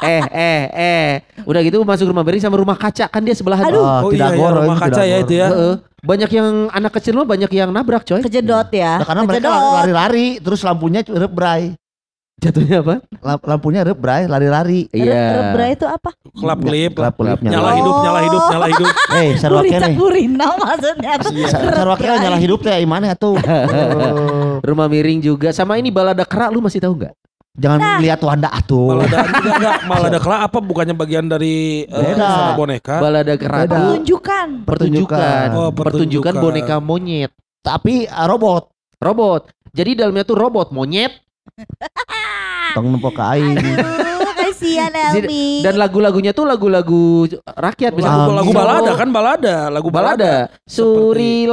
eh 0.02 0.24
eh 0.26 0.62
eh 0.72 1.10
udah 1.42 1.60
gitu 1.60 1.78
masuk 1.82 2.08
rumah 2.08 2.24
miring 2.24 2.40
sama 2.40 2.56
rumah 2.56 2.74
kaca 2.74 3.06
kan 3.06 3.20
dia 3.20 3.36
sebelahan 3.36 3.68
Aduh. 3.68 3.78
Oh, 3.78 4.00
Oh 4.02 4.10
iya, 4.10 4.16
tidak 4.16 4.28
iya, 4.30 4.40
gor, 4.40 4.52
rumah 4.56 4.76
kaca 4.76 5.02
ya 5.04 5.16
itu 5.20 5.34
ya. 5.36 5.48
Heeh. 5.50 5.74
banyak 6.02 6.30
yang 6.32 6.48
anak 6.68 6.92
kecil 6.92 7.12
mah 7.14 7.22
banyak 7.24 7.50
yang 7.52 7.70
nabrak 7.70 8.02
coy 8.02 8.18
Kejedot 8.18 8.72
ya. 8.72 8.96
Nah, 8.96 9.06
karena 9.06 9.22
mereka 9.22 9.46
Kejedot. 9.46 9.74
lari-lari 9.76 10.26
terus 10.40 10.60
lampunya 10.62 11.04
rep 11.04 11.30
bray. 11.30 11.76
Jatuhnya 12.38 12.80
apa 12.80 12.94
Lamp- 13.18 13.44
Lampunya 13.44 13.80
rep 13.82 13.94
bray, 13.94 14.24
lari-lari. 14.24 14.90
iya 14.90 15.52
Rebra 15.52 15.66
itu 15.68 15.84
apa? 15.84 16.10
Kelap 16.32 16.58
kelip. 16.60 16.90
Kelap 16.92 17.14
kelip 17.14 17.38
Nyala 17.38 17.62
Oh. 17.62 17.74
hidup, 17.76 17.94
nyala 18.00 18.20
hidup, 18.20 18.42
nyala 18.48 18.66
hidup. 18.68 18.88
Eh, 19.12 19.30
Gurita 19.52 19.78
keneh. 19.78 19.94
gurina 19.94 20.46
maksudnya 20.56 21.12
tuh. 21.16 21.30
Sa- 21.44 21.70
Sarua 21.72 21.94
keneh 21.94 22.18
nyala 22.18 22.36
hidup 22.36 22.58
teh 22.60 22.74
imane 22.76 23.06
atuh. 23.08 23.36
Oh. 23.36 24.58
rumah 24.66 24.86
miring 24.86 25.20
juga 25.20 25.50
sama 25.50 25.76
ini 25.76 25.88
balada 25.88 26.22
kerak 26.22 26.50
lu 26.50 26.58
masih 26.58 26.78
tahu 26.78 26.96
nggak 26.96 27.14
Jangan 27.52 27.78
Nah. 27.78 27.98
lihat 28.00 28.16
Wanda 28.18 28.48
atuh. 28.48 28.90
Malah 28.90 29.04
ada 29.04 29.18
enggak, 29.28 29.52
enggak, 29.52 29.76
malah 29.84 30.08
ada 30.08 30.18
kelak 30.18 30.40
apa 30.42 30.58
bukannya 30.58 30.94
bagian 30.96 31.26
dari 31.26 31.84
eh, 31.84 32.00
Beda. 32.08 32.26
istana 32.26 32.52
boneka? 32.54 32.94
balada 32.96 33.34
kerak 33.36 33.60
Beda. 33.60 33.68
tuh 33.68 33.84
Pertunjukan. 33.84 34.46
pertunjukan 34.64 35.46
Oh, 35.52 35.70
pertunjukan 35.70 35.76
pertunjukan. 35.76 36.34
boneka 36.34 36.76
monyet 36.78 37.30
Tapi 37.60 38.08
uh, 38.08 38.26
robot 38.26 38.72
robot 38.98 39.42
jadi 39.68 39.94
dalamnya 39.96 40.24
tuh 40.24 40.34
robot 40.34 40.68
monyet 40.70 41.12
tong 42.72 42.88
nempok 42.88 43.12
ke 43.12 43.22
aing. 43.22 43.56
Aduh, 43.58 44.32
kasihan 44.32 44.92
Elmi. 45.12 45.60
dan 45.60 45.76
lagu-lagunya 45.76 46.32
tuh 46.32 46.44
lagu-lagu 46.44 47.28
rakyat 47.44 47.92
bisa 47.92 48.08
Lagu, 48.08 48.32
Lagu- 48.32 48.54
balada 48.54 48.92
kan 48.96 49.08
balada, 49.10 49.56
lagu 49.68 49.88
balada. 49.88 50.48
balada 50.48 50.62
Suri 50.64 51.44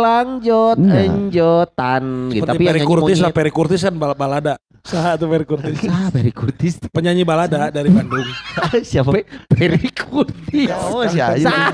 Enggak. 0.79 1.03
enjotan 1.03 2.03
gitu 2.31 2.45
Seperti 2.45 2.55
tapi 2.55 2.63
Curtis 2.87 3.19
lah, 3.19 3.31
Curtis 3.51 3.81
kan 3.83 3.95
bal- 3.95 4.15
balada. 4.15 4.55
Sah 4.81 5.13
tuh 5.15 5.27
Perry 5.27 5.43
Curtis. 5.43 5.77
ah 5.85 6.07
Perry 6.07 6.29
Curtis 6.29 6.73
Penyanyi 6.85 7.21
balada 7.21 7.67
dari 7.67 7.87
Bandung. 7.87 8.25
Siapa? 8.81 9.11
Pe- 9.11 9.27
Perry 9.47 9.89
Curtis 9.89 10.69
Oh, 10.71 11.03
si 11.03 11.17
Ayu. 11.17 11.43
Saha 11.43 11.71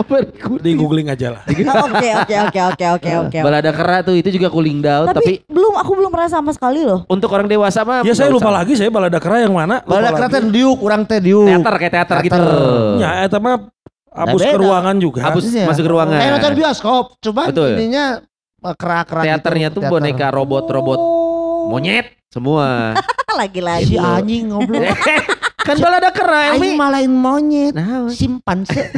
Perry 0.00 0.32
Curtis 0.32 0.62
Di 0.62 0.74
googling 0.74 1.06
aja 1.06 1.28
lah. 1.30 1.42
Oke 1.44 1.64
oke 2.14 2.34
oke 2.44 2.60
oke 2.68 2.84
oke 2.92 3.10
oke. 3.24 3.38
balada 3.38 3.70
kerak 3.70 4.00
tuh 4.04 4.14
itu 4.14 4.28
juga 4.30 4.48
cooling 4.48 4.78
down 4.78 5.06
Tapi, 5.06 5.16
tapi, 5.16 5.32
belum 5.48 5.74
aku 5.76 5.90
belum 5.94 6.08
pernah 6.08 6.28
sama 6.28 6.50
sekali 6.50 6.82
loh. 6.82 7.06
untuk 7.06 7.30
orang 7.30 7.46
dewasa 7.46 7.82
mah 7.82 8.02
Ya 8.02 8.12
saya 8.12 8.28
lupa 8.28 8.46
usah. 8.46 8.58
lagi 8.58 8.72
saya 8.74 8.88
balada 8.88 9.16
kera 9.16 9.40
yang 9.40 9.52
mana? 9.52 9.80
Lupa 9.80 9.88
Balada 9.92 10.08
lagi. 10.08 10.18
kereta 10.20 10.38
diuk, 10.44 10.78
urang 10.78 11.02
teh 11.02 11.20
diuk. 11.20 11.46
teater 11.46 11.74
kayak 11.76 11.92
teater, 11.94 12.16
gitu 12.22 12.34
Teater. 12.34 12.98
Ya, 12.98 13.10
eta 13.22 13.38
mah 13.38 13.56
abus 14.10 14.40
Nah, 14.40 14.50
ke 14.50 14.58
ruangan 14.58 14.96
juga. 14.98 15.20
Abus 15.24 15.44
Iya. 15.46 15.64
masuk 15.64 15.82
ke 15.82 15.90
ruangan 15.90 16.16
Eh 16.16 16.28
nonton 16.28 16.52
bioskop, 16.52 17.04
coba 17.18 17.42
Betul. 17.48 17.70
ininya 17.76 18.18
uh, 18.60 18.74
kerak-kerak 18.74 19.24
teaternya 19.24 19.68
gitu, 19.68 19.74
tuh 19.74 19.82
teater. 19.84 19.94
boneka 19.94 20.26
robot-robot 20.28 20.98
Oh. 20.98 21.17
Monyet 21.68 22.06
semua 22.28 22.96
Lagi-lagi. 23.38 23.92
Si 23.92 23.96
anjing 23.96 24.50
ngobrol. 24.50 24.82
kan 25.68 25.76
balada 25.78 26.10
kerak 26.10 26.58
Aing 26.58 26.58
Elmi 26.58 26.70
malain 26.74 27.12
monyet. 27.12 27.70
nah, 27.70 28.10
Simpan 28.10 28.66
se. 28.66 28.88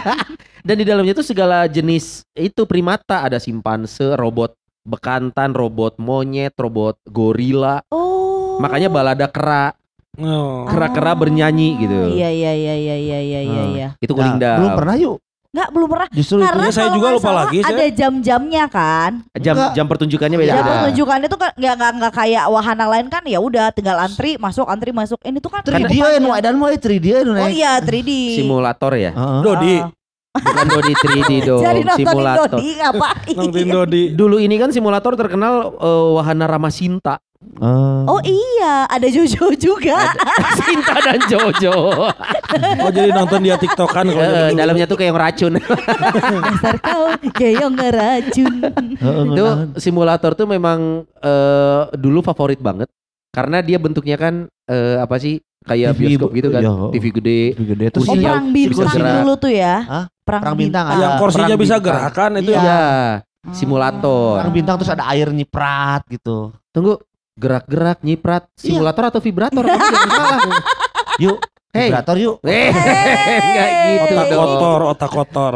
Dan 0.66 0.76
di 0.76 0.84
dalamnya 0.84 1.14
tuh 1.14 1.24
segala 1.24 1.64
jenis 1.64 2.26
itu 2.34 2.66
primata, 2.66 3.22
ada 3.22 3.38
simpanse, 3.38 4.12
robot 4.12 4.52
bekantan, 4.82 5.54
robot 5.54 5.96
monyet, 5.96 6.52
robot 6.58 6.98
gorila. 7.06 7.80
Oh. 7.88 8.58
Makanya 8.58 8.90
balada 8.90 9.30
kera, 9.30 9.72
Oh. 10.16 10.64
kera-kera 10.64 11.12
Ah, 11.12 11.16
bernyanyi 11.16 11.68
gitu. 11.78 12.00
Iya 12.10 12.28
iya 12.28 12.52
iya 12.52 12.74
iya 12.74 12.96
iya 12.96 13.18
iya 13.20 13.40
iya. 13.40 13.62
Hmm. 13.62 13.72
iya. 13.72 13.88
Itu 13.96 14.12
Nah, 14.12 14.18
kuling 14.18 14.36
down. 14.36 14.58
belum 14.60 14.72
pernah 14.74 14.94
yuk. 14.96 15.16
Nggak 15.56 15.68
belum 15.72 15.88
pernah. 15.88 16.08
Justru 16.12 16.36
Karena 16.38 16.62
Iya, 16.62 16.70
saya 16.70 16.88
juga 16.92 17.08
lupa 17.10 17.24
salah 17.24 17.40
lagi, 17.42 17.58
saya. 17.58 17.72
Ada 17.72 17.84
jam-jamnya 17.90 18.64
kan. 18.68 19.10
Jam 19.34 19.54
Enggak. 19.56 19.70
jam 19.72 19.84
pertunjukannya 19.88 20.36
beda. 20.36 20.46
Jam 20.46 20.56
beda. 20.58 20.70
pertunjukannya 20.76 21.26
tuh 21.26 21.38
kan 21.38 21.50
nggak 21.50 21.74
nggak 21.74 21.92
nggak 21.96 22.12
kayak 22.14 22.44
wahana 22.46 22.84
lain 22.86 23.06
kan 23.06 23.22
ya 23.24 23.38
udah 23.38 23.66
tinggal 23.70 23.96
antri 23.96 24.36
masuk 24.36 24.66
antri 24.66 24.92
masuk. 24.92 25.16
Ini 25.18 25.38
tuh 25.38 25.48
kan 25.48 25.60
3D 25.62 25.80
depannya. 25.88 26.12
ya 26.12 26.18
nu 26.18 26.30
edan 26.30 26.54
mah 26.54 26.68
3D 26.70 27.06
nu 27.22 27.32
Oh 27.32 27.40
naik. 27.40 27.56
iya 27.56 27.72
3D. 27.78 28.10
Simulator 28.36 28.92
ya. 28.94 29.10
Heeh. 29.10 29.40
Dodi, 29.40 29.76
Ah. 29.78 29.88
Bukan 30.36 30.66
Dodi 30.68 30.92
3D 30.94 31.30
dong, 31.48 31.62
Jadi 31.62 31.80
simulator. 31.96 32.48
Dodi 32.52 32.68
ngapain? 32.76 33.34
nonton 33.34 33.66
Dodi. 33.72 34.02
Dulu 34.12 34.36
ini 34.36 34.54
kan 34.54 34.68
simulator 34.68 35.16
terkenal 35.16 35.72
eh, 35.72 36.08
wahana 36.12 36.44
Ramasinta. 36.44 37.16
Oh 38.04 38.20
iya, 38.20 38.84
ada 38.84 39.06
Jojo 39.06 39.54
juga. 39.56 40.12
Sinta 40.58 40.98
dan 40.98 41.20
Jojo. 41.24 41.72
Oh 42.80 42.90
jadi 42.90 43.10
nonton 43.10 43.40
dia 43.40 43.56
TikTokan 43.56 44.04
kalau 44.06 44.22
dulu. 44.22 44.54
dalamnya 44.54 44.86
tuh 44.86 44.96
kayak 44.96 45.10
yang 45.10 45.18
racun. 45.18 45.52
Dasar 46.46 46.76
kau 46.78 47.04
geyong 47.32 47.74
ngeracun. 47.74 48.52
Itu 49.32 49.44
simulator 49.76 50.32
tuh 50.32 50.46
memang 50.46 51.04
eh, 51.18 51.82
dulu 51.92 52.22
favorit 52.22 52.58
banget 52.58 52.88
karena 53.30 53.60
dia 53.60 53.76
bentuknya 53.76 54.16
kan 54.16 54.34
eh, 54.64 54.96
apa 54.96 55.16
sih 55.16 55.36
kayak 55.66 55.98
TV, 55.98 56.14
bioskop 56.14 56.30
gitu 56.32 56.48
kan, 56.48 56.62
iya. 56.62 56.72
TV 56.94 57.04
gede. 57.12 57.40
Lebih 57.54 57.68
gede 57.74 57.86
Terus 57.90 58.06
Oh 58.06 58.14
perang 58.14 58.44
bisa 58.48 58.82
bintang 58.86 59.16
dulu 59.20 59.34
tuh 59.36 59.52
ya. 59.52 59.74
Hah? 59.82 60.04
Perang, 60.22 60.42
Perang 60.42 60.56
bintang 60.56 60.84
bintang. 60.86 60.86
ada. 60.86 61.02
yang 61.02 61.14
kursinya 61.18 61.46
Perang 61.46 61.60
bisa 61.60 61.74
bintang. 61.76 61.86
gerakan 61.86 62.30
itu 62.38 62.50
Iya. 62.50 62.58
ya. 62.58 62.64
Iya, 62.66 62.84
simulator. 63.52 64.34
Perang 64.42 64.54
bintang 64.54 64.74
terus 64.78 64.90
ada 64.90 65.04
air 65.06 65.28
nyiprat 65.30 66.02
gitu. 66.06 66.50
Tunggu, 66.70 66.98
gerak-gerak, 67.34 67.98
nyiprat, 68.02 68.42
simulator 68.54 69.04
atau 69.06 69.20
vibrator? 69.20 69.62
Kamu 69.62 69.86
jangan 69.86 70.10
salah. 70.10 70.62
Yuk, 71.22 71.38
Hey. 71.76 71.88
vibrator 71.92 72.16
yuk. 72.16 72.36
Eh, 72.42 72.72
enggak 72.72 73.68
gitu 73.68 74.14
Otak 74.16 74.26
dong. 74.26 74.40
kotor, 74.40 74.80
otak 74.88 75.10
kotor. 75.12 75.52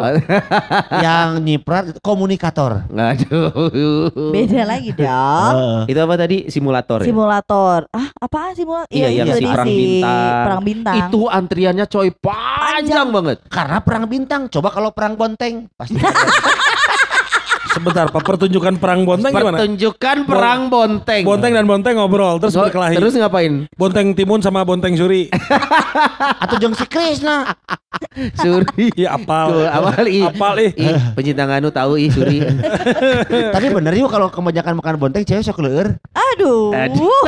Yang 1.04 1.28
nyiprat 1.40 1.84
itu 1.90 1.98
komunikator. 2.00 2.84
Aduh. 2.86 4.12
Beda 4.30 4.62
lagi 4.68 4.90
dong. 4.92 5.52
Heeh. 5.56 5.80
Itu 5.88 5.98
apa 5.98 6.14
tadi? 6.14 6.36
Simulator 6.52 7.00
ya? 7.00 7.08
Simulator. 7.08 7.88
Ah, 7.90 8.12
apaan 8.20 8.52
simulator? 8.52 8.92
Iya, 8.92 9.08
yang 9.10 9.26
itu 9.26 9.40
si 9.40 9.44
di 9.44 9.48
perang 9.48 9.66
bintang. 9.66 10.44
Perang 10.44 10.62
bintang. 10.62 10.96
Itu 11.00 11.20
antriannya 11.26 11.86
coy 11.88 12.08
panjang 12.12 13.08
banget. 13.08 13.38
Karena 13.48 13.78
perang 13.80 14.04
bintang. 14.04 14.42
Coba 14.52 14.68
kalau 14.68 14.90
perang 14.92 15.16
bonteng 15.16 15.72
pasti 15.74 15.96
Sebentar, 17.70 18.10
Pak, 18.10 18.22
pertunjukan 18.26 18.74
perang 18.82 19.06
bonteng 19.06 19.30
gimana? 19.30 19.58
Pertunjukan 19.62 20.16
perang 20.26 20.60
bonteng. 20.66 21.22
Bonteng 21.22 21.52
dan 21.54 21.64
bonteng 21.70 21.94
ngobrol 21.94 22.42
terus 22.42 22.58
Ngo- 22.58 22.66
berkelahi. 22.66 22.94
Terus 22.98 23.14
ngapain? 23.14 23.52
Bonteng 23.78 24.10
Timun 24.18 24.42
sama 24.42 24.66
bonteng 24.66 24.98
Suri. 24.98 25.30
atau 26.42 26.56
jeung 26.58 26.74
si 26.74 26.82
Krisna. 26.90 27.54
Suri. 28.34 28.90
Iya 28.98 29.14
apal. 29.14 29.54
Tuh, 29.54 29.66
awal 29.70 30.04
ih. 30.10 30.26
Apal 30.26 30.54
ih. 30.58 30.70
Ih, 30.74 30.98
pencinta 31.14 31.46
nganu 31.46 31.70
tahu 31.70 31.94
ih 31.94 32.10
Suri. 32.10 32.42
Tapi 33.54 33.66
bener 33.70 33.94
yuk 33.94 34.10
kalau 34.10 34.26
kebanyakan 34.26 34.74
makan 34.82 34.94
bonteng 34.98 35.22
cewek 35.22 35.46
sok 35.46 35.62
leueur. 35.62 35.94
Aduh. 36.10 36.74
Aduh. 36.74 37.22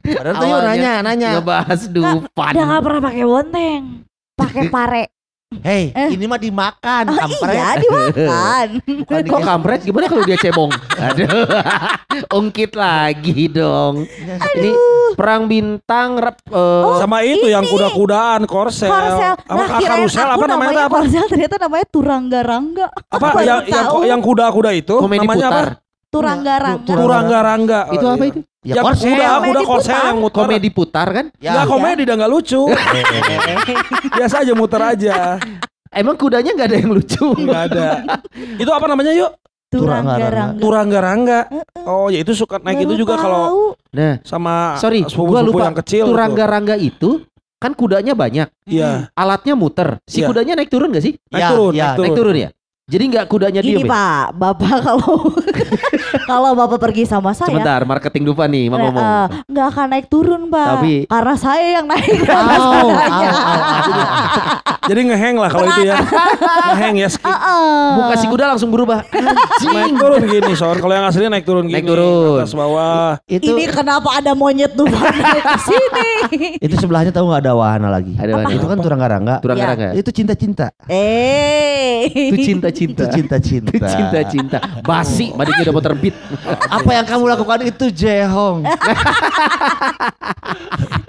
Padahal 0.00 0.34
tuh 0.40 0.46
yuk 0.48 0.60
nanya, 0.64 0.92
nanya. 1.04 1.30
Ngebahas 1.36 1.80
dupan. 1.92 2.52
Udah 2.56 2.64
gak 2.64 2.82
pernah 2.88 3.00
pakai 3.04 3.24
bonteng. 3.28 3.82
Pakai 4.32 4.62
pare. 4.72 5.04
Hei, 5.50 5.90
Eh. 5.90 6.14
ini 6.14 6.30
mah 6.30 6.38
dimakan, 6.38 7.10
kampret. 7.10 7.50
Iya, 7.50 7.68
dimakan. 7.76 8.66
Bukan 9.02 9.18
Kok 9.20 9.34
di- 9.36 9.44
kampret 9.44 9.80
gimana 9.82 10.06
kalau 10.06 10.22
dia 10.22 10.38
cebong? 10.38 10.70
Aduh. 11.04 11.26
Ungkit 12.38 12.70
lagi 12.72 13.50
dong. 13.50 14.06
Ini 14.30 14.70
perang 15.12 15.50
bintang 15.50 16.16
rep 16.16 16.38
eh, 16.46 16.84
Sama 16.96 17.26
itu 17.26 17.44
yang 17.44 17.66
ini. 17.66 17.72
kuda-kudaan, 17.74 18.46
korsel. 18.46 18.86
Korsel. 18.86 19.34
Apa 19.42 19.58
Nah, 19.58 19.68
karusel 19.82 20.28
apa 20.30 20.46
namanya 20.46 20.70
itu 20.70 20.80
apa? 20.80 20.96
Korsel 20.96 21.24
ternyata 21.26 21.54
namanya 21.58 21.86
turangga-rangga. 21.88 22.86
Apa 23.10 23.26
yang 23.42 23.60
yang 23.66 23.86
yang 24.06 24.20
kuda-kuda 24.22 24.70
itu 24.70 24.94
komedi 24.96 25.26
namanya 25.26 25.42
putar. 25.42 25.66
apa? 25.66 25.82
Turangga-rangga. 26.10 26.86
Turang- 26.86 27.02
Turangga-rangga. 27.02 27.80
Itu 27.90 28.04
Oh, 28.04 28.14
apa 28.14 28.22
iya. 28.24 28.30
itu? 28.30 28.40
Ya 28.60 28.76
yang 28.76 28.84
korsel. 28.86 29.08
kuda, 29.08 29.24
Komedi 29.24 29.48
kuda 29.48 29.60
korsel 29.64 29.88
putar. 29.88 30.04
yang 30.04 30.18
muter. 30.20 30.36
Komedi 30.36 30.68
putar 30.68 31.08
kan? 31.08 31.26
Ya. 31.40 31.50
Enggak 31.50 31.66
komedi 31.66 32.00
udah 32.04 32.16
enggak 32.20 32.30
lucu. 32.30 32.60
Biasa 34.16 34.34
aja 34.44 34.52
muter 34.52 34.80
aja. 34.82 35.16
Emang 35.90 36.14
kudanya 36.14 36.50
nggak 36.52 36.68
ada 36.68 36.76
yang 36.76 36.92
lucu? 36.92 37.24
Enggak 37.34 37.62
ada. 37.72 37.86
Itu 38.54 38.70
apa 38.70 38.86
namanya 38.86 39.12
yuk? 39.12 39.32
Turangga-rangga. 39.70 40.58
Turangga-rangga. 40.58 41.38
Oh, 41.86 42.10
ya 42.10 42.20
itu 42.20 42.34
suka 42.34 42.58
naik 42.58 42.84
itu 42.84 42.90
Baru 42.90 43.00
juga 43.00 43.14
kalau. 43.16 43.42
Nah, 43.90 44.18
sama 44.22 44.74
sorry, 44.76 45.06
gua 45.06 45.40
lupa. 45.40 45.64
yang 45.64 45.78
kecil. 45.78 46.02
tuh. 46.04 46.10
Turangga-rangga 46.10 46.74
itu 46.74 47.22
kan 47.56 47.72
kudanya 47.72 48.12
banyak, 48.12 48.48
Iya. 48.66 49.12
alatnya 49.14 49.54
muter. 49.54 50.00
Si 50.04 50.20
Iya. 50.20 50.26
kudanya 50.26 50.52
naik 50.56 50.68
turun 50.68 50.90
gak 50.90 51.00
sih? 51.00 51.14
Naik 51.28 51.38
Ya, 51.38 51.48
turun, 51.48 51.72
ya, 51.72 51.86
naik 51.92 52.00
Naik 52.02 52.16
turun 52.16 52.34
ya? 52.34 52.48
Jadi 52.90 53.04
nggak 53.06 53.24
kudanya 53.24 53.62
Gini 53.62 53.78
diem 53.78 53.86
ya? 53.86 53.88
Pak, 53.88 54.26
Bapak 54.34 54.76
kalau 54.86 55.14
kalau 56.28 56.50
Bapak 56.52 56.78
pergi 56.80 57.06
sama 57.06 57.30
saya 57.30 57.46
Sebentar, 57.48 57.78
marketing 57.84 58.26
Dupa 58.26 58.44
nih 58.44 58.66
mau 58.66 58.76
eh, 58.76 58.82
ngomong. 58.82 58.98
eh, 59.00 59.26
nggak 59.46 59.66
akan 59.68 59.86
naik 59.88 60.06
turun 60.10 60.50
Pak. 60.50 60.66
Tapi- 60.74 61.06
Karena 61.06 61.34
saya 61.34 61.64
yang 61.72 61.86
naik 61.86 62.02
au, 62.26 62.50
au, 62.50 62.88
au. 62.90 63.24
Jadi 64.82 65.00
ngeheng 65.06 65.38
lah 65.38 65.46
kalau 65.48 65.70
itu 65.70 65.86
ya. 65.86 66.02
ngeheng 66.68 66.94
ya 66.98 67.08
skip. 67.08 67.22
Heeh. 67.22 67.86
Muka 67.94 68.14
si 68.18 68.26
kuda 68.26 68.44
langsung 68.48 68.74
berubah. 68.74 69.06
Naik 69.62 69.94
turun 69.94 70.22
gini, 70.26 70.52
Son. 70.58 70.74
Kalau 70.74 70.90
yang 70.90 71.06
aslinya 71.06 71.30
naik 71.30 71.46
turun 71.46 71.70
gini. 71.70 71.78
Naik 71.78 71.86
turun. 71.86 72.42
Atas 72.42 72.58
bawah. 72.58 73.22
Itu 73.24 73.54
Ini 73.54 73.70
kenapa 73.70 74.18
ada 74.18 74.34
monyet 74.34 74.74
tuh 74.74 74.90
naik 74.90 75.14
ke 75.40 75.58
sini? 75.62 76.10
itu 76.58 76.74
sebelahnya 76.74 77.14
tahu 77.14 77.30
nggak 77.30 77.42
ada 77.44 77.52
wahana 77.54 77.86
lagi. 77.86 78.18
Ada 78.18 78.32
mana? 78.34 78.50
Itu 78.50 78.66
kan 78.66 78.78
turangga-rangga. 78.78 79.34
Turangga-rangga. 79.38 79.94
Itu 79.94 80.10
cinta-cinta. 80.10 80.74
Eh. 80.90 82.10
Itu 82.10 82.42
cinta-cinta. 82.42 82.78
Itu 82.88 83.04
cinta-cinta. 83.04 83.70
Itu 83.76 83.84
cinta-cinta. 83.84 84.58
Basi, 84.80 85.34
badannya 85.36 85.62
udah 85.68 85.74
mau 85.74 85.84
terbit. 85.84 86.14
Apa 86.70 86.90
yang 86.96 87.04
kamu 87.04 87.24
lakukan 87.28 87.60
itu 87.68 87.92
Jehong? 87.92 88.64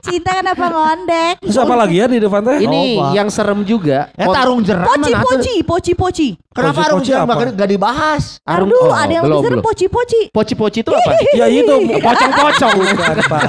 Cinta 0.02 0.34
kenapa 0.34 0.66
ngondek? 0.68 1.34
Terus 1.46 1.58
apa 1.62 1.74
lagi 1.78 1.96
ya 2.02 2.06
di 2.10 2.18
depan 2.20 2.42
teh? 2.42 2.58
Ini 2.66 2.84
Apa? 2.98 3.14
yang 3.16 3.28
serem 3.30 3.62
juga. 3.62 4.10
Eh 4.18 4.26
tarung 4.28 4.60
jeram 4.66 4.84
Poci 4.84 5.14
poci, 5.14 5.54
poci 5.64 5.92
poci. 5.94 6.28
Kenapa 6.52 6.84
arung 6.84 7.00
Poci-poci 7.00 7.16
jeram 7.16 7.30
apa? 7.30 7.34
Gak- 7.48 7.56
gak 7.56 7.70
dibahas? 7.70 8.24
Arung- 8.44 8.68
dulu, 8.68 8.82
oh, 8.82 8.92
ada 8.92 9.08
yang 9.08 9.24
belum, 9.24 9.40
lebih 9.40 9.46
serem 9.48 9.60
belum. 9.62 9.70
poci 9.72 9.86
poci. 9.88 10.22
Poci-poci 10.36 10.80
itu 10.84 10.92
apa? 10.92 11.12
Ya 11.40 11.46
itu 11.48 11.74
pocong-pocong 12.02 12.74
bukan, 12.76 13.16
Pak. 13.24 13.42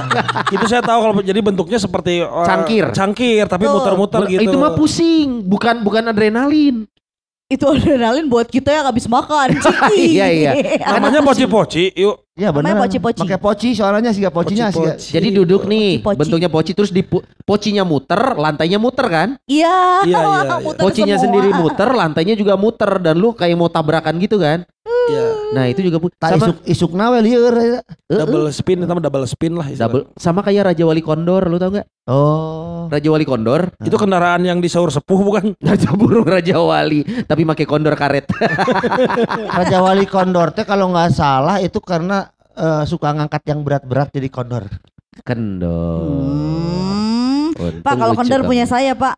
Itu 0.55 0.65
saya 0.71 0.81
tahu 0.85 0.99
kalau 1.03 1.13
jadi 1.19 1.39
bentuknya 1.43 1.79
seperti 1.81 2.23
uh, 2.23 2.47
Cangkir. 2.47 2.85
Cangkir 2.95 3.43
tapi 3.49 3.65
muter-muter 3.67 4.21
gitu. 4.31 4.47
Itu 4.47 4.55
mah 4.55 4.71
pusing, 4.77 5.43
bukan 5.43 5.83
bukan 5.83 6.15
adrenalin. 6.15 6.87
Itu 7.53 7.69
adrenalin 7.69 8.25
buat 8.25 8.49
kita 8.49 8.73
yang 8.73 8.85
habis 8.89 9.05
makan. 9.05 9.61
Ciki. 9.61 10.01
Iya, 10.17 10.27
iya. 10.29 10.51
Namanya 10.97 11.21
poci-poci. 11.21 11.93
Yuk. 11.93 12.15
Ya 12.33 12.49
benar. 12.49 12.73
Namanya 12.73 12.89
poci-poci. 12.89 13.21
Pakai 13.21 13.37
poci 13.37 13.67
soalnya 13.77 14.09
sih 14.09 14.25
pocinya 14.25 14.73
sih. 14.73 14.81
Poci-poci. 14.81 15.09
Jadi 15.13 15.27
duduk 15.29 15.69
nih, 15.69 16.01
Poci-poci. 16.01 16.17
bentuknya 16.17 16.49
poci 16.49 16.71
terus 16.73 16.89
di 16.89 17.05
pocinya 17.45 17.85
muter, 17.85 18.17
lantainya 18.33 18.81
muter 18.81 19.05
kan? 19.05 19.29
Iya. 19.45 20.09
Iya, 20.09 20.17
iya, 20.17 20.41
iya. 20.57 20.73
Pocinya 20.73 21.15
semua. 21.15 21.23
sendiri 21.29 21.49
muter, 21.53 21.89
lantainya 21.93 22.33
juga 22.33 22.57
muter 22.57 22.89
dan 22.97 23.21
lu 23.21 23.37
kayak 23.37 23.53
mau 23.53 23.69
tabrakan 23.69 24.17
gitu 24.17 24.41
kan? 24.41 24.65
Iya. 25.05 25.25
Nah, 25.51 25.63
itu 25.67 25.79
juga 25.81 25.97
pu- 25.97 26.13
Tak 26.13 26.29
sama 26.33 26.45
isuk 26.45 26.57
isuk 26.65 26.91
nawe 26.93 27.17
lieur. 27.19 27.51
Eh, 27.53 27.69
eh, 27.75 27.83
Double 28.15 28.47
spin 28.49 28.79
itu 28.79 28.87
mah 28.87 29.03
double 29.03 29.25
spin 29.25 29.51
lah. 29.51 29.67
istilahnya. 29.67 29.83
double 29.83 30.03
sama 30.15 30.39
kayak 30.39 30.71
Raja 30.71 30.83
Wali 30.83 31.01
Kondor, 31.01 31.43
lu 31.45 31.57
tau 31.57 31.69
nggak? 31.69 31.87
Oh. 32.05 32.87
Raja 32.87 33.09
Wali 33.09 33.23
Kondor, 33.23 33.71
Itu 33.79 33.95
kendaraan 33.95 34.43
yang 34.43 34.59
disaur 34.59 34.87
sepuh 34.87 35.19
bukan? 35.19 35.55
Raja 35.63 35.91
burung 35.91 36.23
Raja 36.23 36.55
Wali, 36.57 37.03
tapi 37.23 37.43
pakai 37.43 37.65
kondor 37.65 37.93
karet. 37.93 38.27
Raja 39.59 39.77
Wali 39.79 40.05
Kondor 40.05 40.51
teh 40.51 40.63
kalau 40.63 40.91
nggak 40.91 41.11
salah 41.11 41.59
itu 41.59 41.79
karena 41.79 42.27
eh, 42.53 42.83
suka 42.83 43.11
ngangkat 43.11 43.43
yang 43.45 43.59
berat-berat 43.61 44.07
jadi 44.09 44.27
kondor. 44.27 44.67
Kendor. 45.21 45.99
Hmm. 45.99 47.53
Untung 47.53 47.85
Pak 47.85 47.93
kalau 47.95 48.17
kendor 48.17 48.41
kamu. 48.41 48.49
punya 48.49 48.65
saya 48.65 48.91
Pak. 48.91 49.13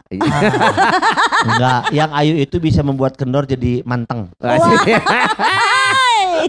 Enggak, 1.47 1.81
yang 1.89 2.11
ayu 2.11 2.35
itu 2.35 2.59
bisa 2.59 2.83
membuat 2.83 3.15
kendor 3.15 3.47
jadi 3.47 3.79
manteng. 3.81 4.27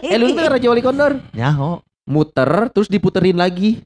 Eh 0.03 0.17
lu 0.19 0.33
tuh 0.33 0.45
Raja 0.45 0.67
Wali 0.69 0.83
Kondor 0.85 1.19
Ya, 1.33 1.55
oh. 1.57 1.81
muter 2.09 2.71
terus 2.73 2.89
diputerin 2.91 3.37
lagi. 3.37 3.83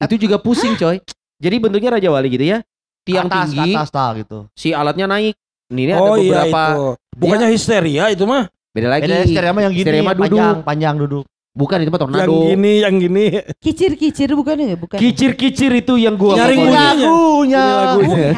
Itu 0.00 0.16
juga 0.20 0.36
pusing 0.38 0.76
coy. 0.76 1.00
Jadi 1.40 1.56
bentuknya 1.60 1.96
Raja 1.98 2.08
Wali 2.12 2.28
gitu 2.32 2.44
ya. 2.44 2.58
Tiang 3.04 3.28
atas, 3.28 3.52
tinggi, 3.52 3.76
atas 3.76 3.88
tah 3.92 4.10
gitu. 4.16 4.48
si 4.56 4.72
alatnya 4.72 5.04
naik. 5.04 5.36
Ini 5.68 5.96
ada 5.96 6.00
oh 6.00 6.16
iya 6.16 6.44
beberapa 6.48 6.62
itu. 6.64 6.84
Bukannya 7.20 7.48
histeria 7.52 8.04
itu 8.12 8.24
mah. 8.24 8.48
beda 8.74 8.88
lagi. 8.90 9.02
Beda 9.06 9.16
histeria 9.22 9.52
mah 9.52 9.62
yang 9.64 9.74
gini, 9.76 9.80
Histeria 9.84 10.02
mah 10.02 10.14
panjang, 10.16 10.32
duduk. 10.32 10.64
panjang 10.64 10.94
duduk. 10.96 11.24
Bukan 11.54 11.76
itu 11.84 11.90
mah 11.94 12.00
Yang 12.02 12.10
tornado. 12.10 12.32
gini, 12.50 12.72
yang 12.82 12.94
gini. 12.98 13.24
Kicir-kicir 13.62 14.30
bukan 14.34 14.56
ya? 14.58 14.74
Bukan. 14.74 14.98
Kicir-kicir 14.98 15.70
itu 15.78 15.94
yang 16.00 16.18
gua 16.18 16.34
Nyaring. 16.34 16.66
Lagunya. 16.66 17.64
Lagunya. 17.94 18.28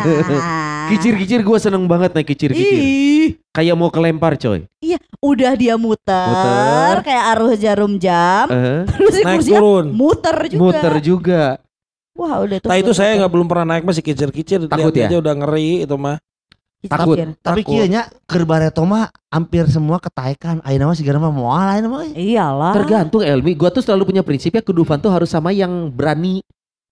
Bukan. 0.87 0.93
Kicir-kicir 0.93 1.41
gue 1.41 1.59
seneng 1.59 1.85
banget 1.85 2.11
naik 2.13 2.27
kicir-kicir. 2.27 2.79
Ih, 2.79 3.29
Kayak 3.51 3.75
mau 3.75 3.89
kelempar 3.89 4.37
coy. 4.37 4.71
udah 5.19 5.53
dia 5.53 5.75
muter, 5.75 6.29
Muter. 6.29 6.95
kayak 7.03 7.25
arus 7.35 7.57
jarum 7.57 7.97
jam. 7.97 8.47
Eh, 8.47 8.85
Terus 8.93 9.15
Naik 9.19 9.37
kursinya 9.41 9.59
turun. 9.59 9.87
muter 9.91 10.37
juga. 10.47 10.61
muter 10.61 10.95
juga. 11.01 11.43
Wah, 12.13 12.41
udah 12.41 12.57
tuh. 12.59 12.69
Nah 12.69 12.77
itu 12.77 12.93
saya 12.93 13.17
nggak 13.17 13.29
belum 13.29 13.47
pernah 13.47 13.67
naik 13.69 13.85
masih 13.85 14.01
kicir-kicir. 14.01 14.63
Takut 14.65 14.89
Lihat 14.89 14.97
ya? 14.97 15.07
aja 15.11 15.17
udah 15.19 15.35
ngeri 15.37 15.83
itu 15.83 15.97
mah. 15.97 16.17
Takut. 16.87 17.17
Tapi 17.19 17.61
Takut. 17.61 17.67
kieu 17.67 17.87
nya 17.87 18.07
keur 18.25 18.45
bareto 18.45 18.85
mah 18.85 19.11
hampir 19.27 19.67
semua 19.67 19.99
ketaekan. 19.99 20.63
Ayeuna 20.63 20.87
mah 20.87 20.97
sigana 20.97 21.19
mah 21.19 21.35
moal 21.35 21.67
ayeuna 21.67 21.89
mah. 21.91 22.05
Iyalah. 22.09 22.73
Tergantung 22.73 23.21
Elmi. 23.21 23.53
Gue 23.53 23.69
tuh 23.69 23.83
selalu 23.83 24.07
punya 24.07 24.23
prinsip 24.23 24.53
ya 24.53 24.63
kedufan 24.63 24.97
tuh 24.97 25.11
harus 25.11 25.27
sama 25.27 25.51
yang 25.51 25.91
berani. 25.91 26.45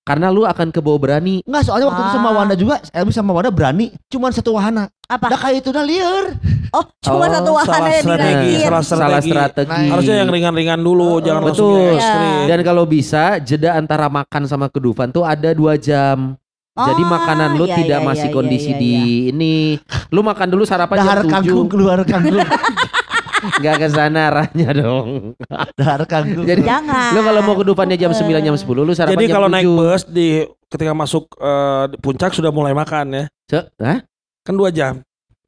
Karena 0.05 0.29
lu 0.29 0.45
akan 0.45 0.69
kebawa 0.69 1.01
berani. 1.01 1.41
Enggak, 1.43 1.65
soalnya 1.65 1.89
waktu 1.89 2.01
itu 2.03 2.13
sama 2.13 2.29
Ah. 2.29 2.37
Wanda 2.37 2.55
juga, 2.55 2.77
Elmi 2.93 3.09
sama 3.09 3.33
Wanda 3.33 3.49
berani, 3.49 3.89
cuman 4.07 4.31
satu 4.31 4.53
wahana. 4.53 4.93
Apa? 5.05 5.33
Dah 5.33 5.41
kayak 5.41 5.65
itu 5.65 5.73
dah 5.73 5.81
liar. 5.81 6.37
Oh, 6.71 6.85
cuma 7.01 7.25
Oh, 7.25 7.33
satu 7.33 7.51
wahana 7.57 7.73
salah 7.73 7.89
yang 7.89 8.05
strategi, 8.05 8.53
salah 8.61 8.83
Salah 8.85 9.09
strategi. 9.17 9.31
strategi. 9.33 9.85
Harusnya 9.89 10.17
yang 10.21 10.29
ringan-ringan 10.29 10.81
dulu, 10.81 11.25
jangan 11.25 11.43
langsung 11.43 11.73
Betul. 11.73 11.97
ekstrim. 11.97 12.29
Iya. 12.37 12.45
Dan 12.47 12.61
kalau 12.61 12.85
bisa 12.85 13.23
jeda 13.41 13.71
antara 13.75 14.07
makan 14.07 14.43
sama 14.45 14.69
kedufan 14.69 15.09
tuh 15.09 15.25
ada 15.25 15.57
dua 15.57 15.81
jam. 15.81 16.37
Jadi 16.75 17.01
Oh, 17.01 17.09
makanan 17.09 17.55
lu 17.55 17.65
iya, 17.65 17.77
tidak 17.79 18.01
iya, 18.03 18.05
masih 18.05 18.29
iya, 18.29 18.35
kondisi 18.35 18.71
iya, 18.75 18.81
di 18.83 18.91
iya. 18.91 19.31
ini. 19.31 19.57
Lu 20.11 20.21
makan 20.21 20.49
dulu 20.51 20.67
sarapan 20.67 20.97
Dahar 21.01 21.23
jam 21.23 21.31
kangkung 21.31 21.65
7. 21.65 21.73
keluar 21.73 21.99
kangkung. 22.03 22.43
Gak 23.57 23.75
ke 23.77 23.89
sana 23.89 24.21
arahnya 24.27 24.71
dong. 24.75 25.37
Dahar 25.75 26.03
kangkung. 26.05 26.43
Jadi 26.43 26.63
Jangan. 26.63 27.13
lu 27.13 27.21
kalau 27.21 27.41
mau 27.41 27.55
kedufannya 27.55 27.95
jam 27.95 28.11
9 28.11 28.25
jam 28.41 28.55
10 28.55 28.65
lu 28.79 28.93
sarapan 28.93 29.15
Jadi 29.15 29.27
kalau 29.29 29.47
7. 29.47 29.55
naik 29.55 29.69
bus 29.69 30.03
di 30.07 30.29
ketika 30.67 30.93
masuk 30.93 31.29
eh, 31.37 31.85
di 31.87 31.97
puncak 31.99 32.31
sudah 32.31 32.49
mulai 32.49 32.73
makan 32.73 33.05
ya. 33.11 33.25
Se- 33.45 33.69
Hah? 33.77 33.99
Kan 34.41 34.55
dua 34.55 34.69
jam. 34.69 35.01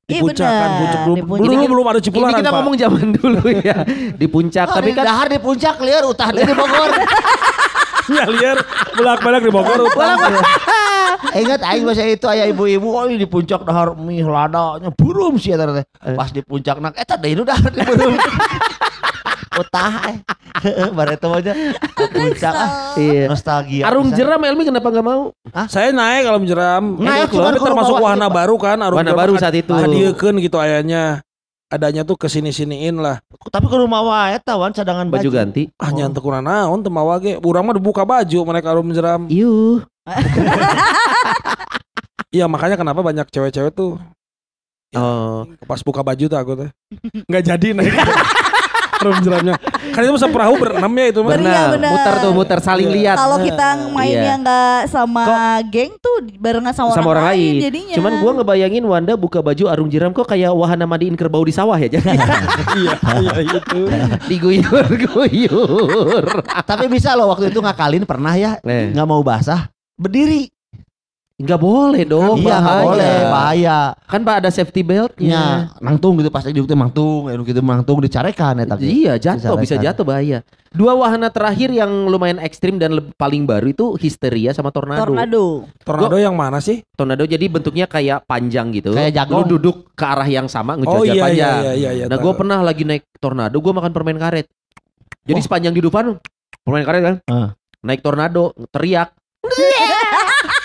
Di 0.02 0.14
Iya, 0.14 0.22
puncak 0.22 0.46
kan, 0.46 0.54
bener. 0.54 0.78
puncak 0.78 1.00
belum 1.02 1.16
Di 1.16 1.22
puncak. 1.24 1.42
dulu 1.42 1.52
Ini- 1.52 1.66
belum 1.68 1.84
ada 1.84 1.92
Ini 1.92 2.04
Cipularang 2.04 2.38
kita 2.38 2.46
Pak. 2.46 2.56
ngomong 2.56 2.74
zaman 2.76 3.06
dulu 3.12 3.42
ya 3.60 3.78
di 4.12 4.26
puncak 4.26 4.66
Tapi 4.66 4.76
tapi 4.76 4.90
kan 4.92 5.04
dahar 5.04 5.26
di 5.26 5.38
puncak 5.38 5.76
liar 5.80 6.02
utah 6.04 6.30
di 6.30 6.42
Bogor. 6.48 6.90
Ya 8.06 8.22
liar 8.24 8.54
bolak-balik 8.94 9.42
di 9.42 9.50
Bogor. 9.50 9.82
Ingat 11.32 11.60
aing 11.62 11.84
masa 11.84 12.02
itu 12.02 12.26
aya 12.26 12.46
ibu-ibu 12.46 12.88
oh 12.88 13.04
di 13.06 13.24
puncak 13.24 13.62
dahar 13.62 13.92
mie 13.92 14.22
ladanya 14.22 14.88
burum 14.90 15.36
sih 15.36 15.52
eta 15.52 15.68
teh. 15.68 15.84
Pas 16.14 16.30
di 16.30 16.40
puncak 16.40 16.78
nak 16.78 16.96
eta 16.96 17.16
deui 17.16 17.34
nu 17.34 17.44
dahar 17.44 17.68
di 17.68 17.80
burum. 17.82 18.14
Utah 19.56 20.12
eh. 20.12 20.16
Bareto 20.92 21.32
aja 21.32 21.52
ke 21.96 22.04
puncak 22.12 22.52
ah. 22.52 22.92
iya. 23.00 23.24
Nostalgia. 23.24 23.88
Arung 23.88 24.12
jeram 24.12 24.40
Elmi 24.40 24.68
kenapa 24.68 24.88
nggak 24.88 25.06
mau? 25.06 25.32
Saya 25.68 25.92
naik 25.92 26.28
kalau 26.28 26.38
menjeram. 26.44 26.84
Naik, 27.00 27.32
Itu 27.32 27.40
tapi 27.40 27.56
kalau 27.56 27.68
termasuk 27.72 27.94
bawa- 27.96 28.04
wahana 28.12 28.28
baru 28.28 28.56
kan. 28.60 28.76
Arung 28.80 29.00
Wahana 29.00 29.12
jeram 29.12 29.20
baru 29.20 29.32
kan 29.36 29.42
saat 29.42 29.56
itu. 29.56 29.72
Hadiekeun 29.72 30.36
gitu 30.40 30.56
ayahnya. 30.60 31.24
Adanya 31.66 32.06
tuh 32.06 32.14
ke 32.14 32.30
sini-siniin 32.30 33.00
lah. 33.00 33.18
Tapi 33.50 33.66
ke 33.66 33.74
rumah 33.74 33.98
wae 33.98 34.38
eta 34.38 34.54
wan 34.54 34.70
cadangan 34.70 35.08
Baju 35.08 35.18
baju. 35.18 35.28
ganti. 35.32 35.66
Ah 35.80 35.90
nyantek 35.90 36.22
kurang 36.22 36.46
naon 36.46 36.78
teu 36.84 36.92
mawa 36.92 37.18
ge. 37.18 37.40
Urang 37.40 37.64
mah 37.66 37.74
dibuka 37.74 38.04
baju 38.06 38.38
mereka 38.46 38.70
arung 38.70 38.86
menjeram. 38.86 39.26
Yuh. 39.26 39.82
Iya 42.28 42.46
makanya 42.46 42.76
kenapa 42.76 43.00
banyak 43.00 43.26
cewek-cewek 43.26 43.72
tuh 43.72 43.96
Oh. 44.92 45.44
pas 45.62 45.82
buka 45.82 46.00
baju 46.00 46.24
tuh 46.24 46.38
aku 46.38 46.52
tuh 46.56 46.68
nggak 47.26 47.42
jadi 47.44 47.68
naik 47.74 47.90
arung 48.96 49.20
jeramnya. 49.20 49.60
Kan 49.92 50.00
itu 50.00 50.12
masa 50.14 50.24
perahu 50.26 50.56
berenam 50.56 50.88
ya 50.88 51.06
itu 51.06 51.20
mah. 51.20 51.28
Ber- 51.28 51.36
Iya, 51.36 51.44
Benar. 51.44 51.68
benar. 51.76 51.90
Muter 51.92 52.14
tuh 52.16 52.30
muter 52.32 52.58
saling 52.58 52.88
Iya. 52.88 52.96
lihat. 52.96 53.16
Kalau 53.18 53.36
kita 53.38 53.66
mainnya 53.92 54.24
Iya. 54.24 54.40
nggak 54.40 54.78
sama 54.88 55.22
geng 55.68 55.92
tuh 56.00 56.16
barengan 56.34 56.72
sama, 56.72 56.96
sama 56.96 57.12
orang 57.12 57.28
lain. 57.30 57.60
jadinya. 57.60 57.92
Cuman 57.92 58.12
gua 58.18 58.32
ngebayangin 58.32 58.80
Wanda 58.82 59.12
buka 59.14 59.44
baju 59.44 59.68
arung 59.68 59.92
jeram 59.92 60.10
kok 60.10 60.24
kayak 60.24 60.48
wahana 60.50 60.88
mandiin 60.88 61.12
kerbau 61.12 61.44
di 61.44 61.52
sawah 61.52 61.76
ya. 61.76 61.92
Jadi 61.92 62.08
Iya, 62.80 62.94
iya 63.20 63.36
itu. 63.44 63.80
diguyur-guyur. 64.32 66.24
Tapi 66.64 66.84
bisa 66.88 67.12
loh 67.12 67.28
waktu 67.28 67.52
itu 67.52 67.60
ngakalin 67.60 68.02
pernah 68.02 68.32
ya 68.32 68.56
Eh. 68.62 68.96
nggak 68.96 69.04
mau 69.04 69.20
basah 69.20 69.68
berdiri. 69.96 70.52
Enggak 71.36 71.60
boleh 71.60 72.08
dong. 72.08 72.40
iya 72.40 72.56
nggak 72.56 72.64
bahaya. 72.64 72.86
boleh 72.88 73.16
bahaya. 73.28 73.78
Kan 74.08 74.24
Pak 74.24 74.36
ada 74.40 74.48
safety 74.48 74.80
beltnya. 74.80 75.68
Ya, 75.68 75.68
mangtung 75.84 76.16
gitu 76.16 76.32
pas 76.32 76.40
di 76.40 76.56
teh 76.56 76.72
mangtung, 76.72 77.28
anu 77.28 77.44
gitu 77.44 77.60
mangtung 77.60 78.00
dicarekan 78.00 78.64
eta. 78.64 78.72
teh. 78.80 78.88
Iya 78.88 79.20
jatuh 79.20 79.60
bisa 79.60 79.76
jatuh 79.76 80.00
bahaya. 80.00 80.40
Dua 80.72 80.96
wahana 80.96 81.28
terakhir 81.28 81.76
yang 81.76 82.08
lumayan 82.08 82.40
ekstrim 82.40 82.80
dan 82.80 83.12
paling 83.20 83.44
baru 83.44 83.68
itu 83.68 84.00
histeria 84.00 84.56
sama 84.56 84.72
tornado. 84.72 85.12
tornado. 85.12 85.44
Tornado 85.84 86.16
yang 86.16 86.32
mana 86.32 86.56
sih? 86.56 86.80
Tornado 86.96 87.28
jadi 87.28 87.44
bentuknya 87.52 87.84
kayak 87.84 88.24
panjang 88.24 88.72
gitu. 88.72 88.96
Kayak. 88.96 89.28
Lu 89.28 89.44
duduk 89.44 89.92
ke 89.92 90.04
arah 90.08 90.24
yang 90.24 90.48
sama 90.48 90.72
Oh 90.72 91.04
ngejajar 91.04 91.04
iya 91.04 91.12
iya 91.12 91.20
panjang. 91.20 91.36
iya 91.36 91.72
iya. 91.76 91.90
iya 92.00 92.04
Nah 92.08 92.16
gue 92.16 92.32
pernah 92.32 92.64
lagi 92.64 92.88
naik 92.88 93.04
tornado, 93.20 93.60
gue 93.60 93.72
makan 93.76 93.92
permen 93.92 94.16
karet. 94.16 94.48
Jadi 95.28 95.40
sepanjang 95.44 95.76
di 95.76 95.84
depan 95.84 96.16
permen 96.64 96.80
karet 96.80 97.02
kan, 97.04 97.16
naik 97.84 98.00
tornado, 98.00 98.56
teriak. 98.72 99.12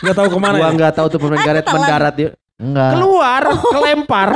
Nggak 0.02 0.16
tahu 0.18 0.28
ke 0.34 0.40
mana 0.42 0.56
Gua 0.58 0.70
ya. 0.70 0.76
nggak 0.76 0.94
tahu 0.98 1.08
tuh 1.14 1.20
permen 1.22 1.42
karet 1.42 1.66
mendarat 1.66 2.14
dia. 2.18 2.30
Enggak. 2.62 2.92
Keluar, 2.94 3.44
kelempar. 3.74 4.30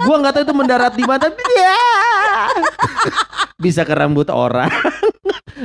Gua 0.00 0.16
nggak 0.20 0.32
tahu 0.32 0.42
itu 0.48 0.54
mendarat 0.56 0.92
di 0.96 1.04
mana. 1.04 1.26
Dia. 1.28 1.78
Bisa 3.56 3.84
ke 3.88 3.92
rambut 3.96 4.28
orang, 4.28 4.68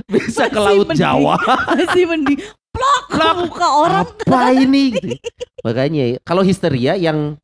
bisa 0.08 0.48
ke 0.48 0.60
laut 0.60 0.88
mending. 0.88 1.04
Jawa. 1.04 1.36
Masih 1.76 2.08
mending 2.08 2.39
plok 2.72 3.04
ke 3.12 3.28
muka 3.36 3.67
orang. 3.67 4.06
Apa 4.08 4.56
ini? 4.56 4.96
Gitu. 4.96 5.15
Makanya 5.63 6.04
kalau 6.24 6.44
histeria 6.44 6.96
yang 6.96 7.36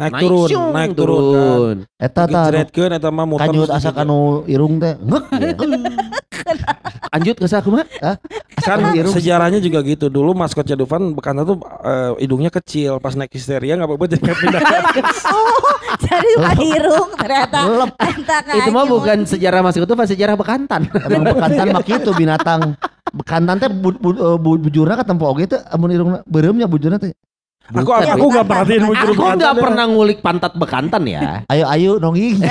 Naik, 0.00 0.16
turun, 0.16 0.48
syung, 0.48 0.72
naik 0.72 0.96
turun. 0.96 1.76
kan. 1.84 2.00
Eta 2.00 2.24
ta 2.24 2.48
eta 2.48 3.10
mah 3.12 3.28
kanyut 3.36 3.68
asa 3.68 3.92
kanu 3.92 4.48
irung 4.48 4.80
teh. 4.80 4.96
Ngek. 6.46 6.58
Anjut 7.10 7.36
ke 7.36 7.46
sakumaha? 7.46 7.84
Kan 8.60 8.78
sejarahnya 9.10 9.58
juga 9.58 9.82
gitu. 9.82 10.06
Dulu 10.08 10.32
maskotnya 10.36 10.78
Dufan 10.78 11.12
Bekanta 11.12 11.42
tuh 11.42 11.58
eh, 11.84 12.24
hidungnya 12.24 12.50
kecil. 12.52 13.02
Pas 13.02 13.14
naik 13.16 13.32
histeria 13.34 13.76
nggak 13.76 13.88
apa-apa 13.88 14.04
jadi 14.10 14.32
pindah. 14.32 14.62
Oh, 15.30 15.74
jadi 16.06 16.30
Irung 16.60 17.10
ternyata 17.18 17.58
Lep. 17.66 17.90
Itu 18.56 18.70
mah 18.70 18.84
bukan 18.86 19.18
sejarah 19.26 19.60
masuk 19.64 19.84
itu, 19.84 19.94
sejarah 20.16 20.34
bekantan. 20.38 20.86
Emang 21.06 21.34
bekantan 21.34 21.66
mah 21.74 21.84
kitu 21.84 22.10
binatang. 22.20 22.76
Bekantan 23.10 23.58
teh 23.58 23.70
bu, 23.70 23.90
bu, 23.98 24.10
eh, 24.14 24.38
bu, 24.38 24.50
bujurna 24.62 24.94
ketempo 24.94 25.26
oge 25.26 25.50
teh 25.50 25.60
amun 25.74 25.90
irungna 25.90 26.18
beureumnya 26.30 26.70
bujurna 26.70 27.02
teh. 27.02 27.10
Aku 27.70 27.90
aku 27.90 28.10
aku 28.10 28.26
nggak 28.30 28.46
perhatiin 28.46 28.82
bujur 28.84 29.08
Aku 29.10 29.22
nggak 29.34 29.54
deh. 29.54 29.62
pernah 29.62 29.84
ngulik 29.86 30.18
pantat 30.20 30.52
bekantan 30.54 31.02
ya. 31.06 31.46
Ayo 31.46 31.64
ayo 31.66 31.90
nongging. 31.96 32.42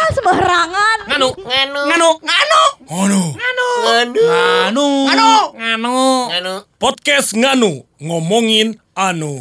Ah, 0.00 0.06
sembarangan. 0.10 0.98
Nganu, 1.06 1.28
nganu, 1.38 1.80
nganu, 1.86 2.10
nganu, 2.26 2.62
nganu, 2.88 3.20
nganu, 3.30 3.68
nganu, 3.84 4.86
nganu, 5.06 5.30
nganu, 5.54 5.98
nganu. 6.34 6.54
Podcast 6.80 7.36
nganu 7.36 7.86
ngomongin 8.00 8.74
anu. 8.96 9.38